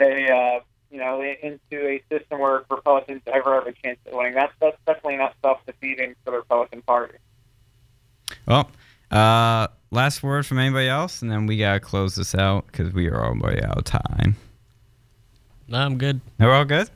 [0.00, 4.34] a, uh, you know, into a system where Republicans ever have a chance at winning.
[4.34, 7.18] That's that's definitely not self-defeating for the Republican Party.
[8.46, 8.70] Well,
[9.10, 13.08] uh, last word from anybody else, and then we gotta close this out because we
[13.08, 14.36] are already out of time.
[15.66, 16.20] No, I'm good.
[16.38, 16.88] We're all good.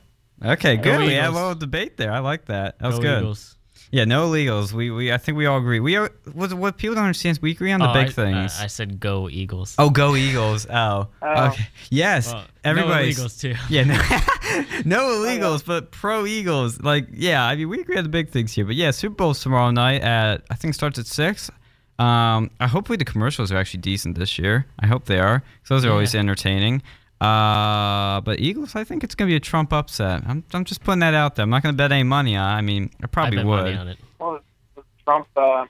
[0.43, 0.99] Okay, good.
[0.99, 2.11] We had a little debate there.
[2.11, 2.79] I like that.
[2.79, 3.19] That was Go good.
[3.19, 3.52] Eagles.
[3.93, 4.73] Yeah, no illegals.
[4.73, 5.79] We, we I think we all agree.
[5.79, 8.11] We are what, what people don't understand is we agree on the Oh, big I,
[8.11, 8.59] things.
[8.59, 9.75] I, I said go Eagles.
[9.77, 10.65] oh, go Eagles.
[10.67, 11.47] Oh, Oh.
[11.49, 11.67] okay.
[11.91, 13.19] Yes, Well, everybody's.
[13.19, 13.53] no illegals too.
[13.69, 13.93] Yeah, no,
[14.85, 16.81] no illegals, but pro Eagles.
[16.81, 18.65] Like, yeah, I mean, we agree on the big things here.
[18.65, 21.51] But yeah, Super Bowl's tomorrow night at I think starts at six.
[21.99, 24.65] Um, I hopefully the commercials are actually decent this year.
[24.79, 26.81] I hope they are because those are always entertaining.
[27.23, 30.23] Uh, but Eagles, I think it's gonna be a Trump upset.
[30.27, 31.43] I'm, I'm just putting that out there.
[31.43, 32.53] I'm not gonna bet any money on.
[32.53, 32.57] it.
[32.57, 33.63] I mean, I I probably bet would.
[33.63, 33.97] money on it.
[34.19, 34.39] Well,
[34.75, 35.65] was Trump, uh,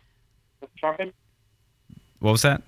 [0.61, 1.13] was Trump in?
[2.19, 2.63] What was that?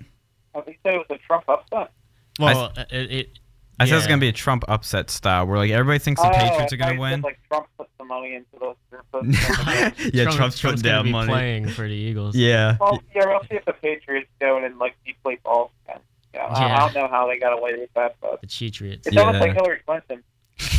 [0.54, 1.90] I think it was a Trump upset.
[2.38, 3.38] Well, it, it
[3.78, 4.08] I said it's yeah.
[4.08, 6.90] gonna be a Trump upset style, where like everybody thinks the Oh, Patriots are gonna
[6.92, 7.12] thought you win.
[7.18, 8.76] said, Like Trump put some money into those.
[8.92, 11.28] or put some- yeah, Trump- Trump's putting gonna down money.
[11.32, 12.36] playing for the Eagles.
[12.36, 12.76] Yeah.
[12.80, 16.00] well, yeah, we'll see if the Patriots go and like deflate balls again.
[16.36, 16.76] Yeah, I, Yeah.
[16.76, 19.06] I don't know how they got away with that, but The Cheatriots.
[19.06, 20.22] it's almost like Hillary Clinton.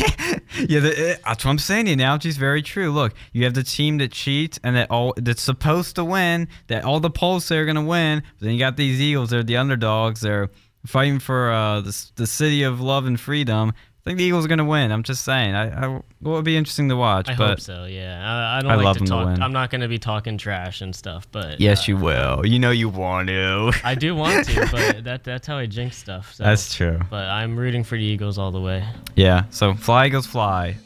[0.68, 1.86] yeah, the, uh, that's what I'm saying.
[1.86, 2.92] The analogy is very true.
[2.92, 6.84] Look, you have the team that cheats and that all that's supposed to win, that
[6.84, 8.24] all the polls say are going to win.
[8.40, 9.30] But then you got these Eagles.
[9.30, 10.22] They're the underdogs.
[10.22, 10.50] They're
[10.86, 13.74] fighting for uh, the the city of love and freedom.
[14.08, 14.94] I think the Eagles are going to win.
[14.94, 15.54] I'm just saying.
[15.54, 17.28] I, I well, it'll be interesting to watch.
[17.28, 17.84] I but hope so.
[17.84, 19.26] Yeah, I, I don't I like love to them to talk.
[19.26, 19.44] win.
[19.44, 22.46] I'm not going to be talking trash and stuff, but yes, uh, you will.
[22.46, 23.74] You know you want to.
[23.84, 26.34] I do want to, but that that's how I jinx stuff.
[26.34, 26.46] So.
[26.46, 27.02] That's true.
[27.10, 28.88] But I'm rooting for the Eagles all the way.
[29.18, 29.44] Yeah.
[29.50, 30.78] So fly Eagles fly.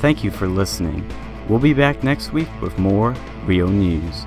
[0.00, 1.06] Thank you for listening.
[1.50, 4.24] We'll be back next week with more Rio news.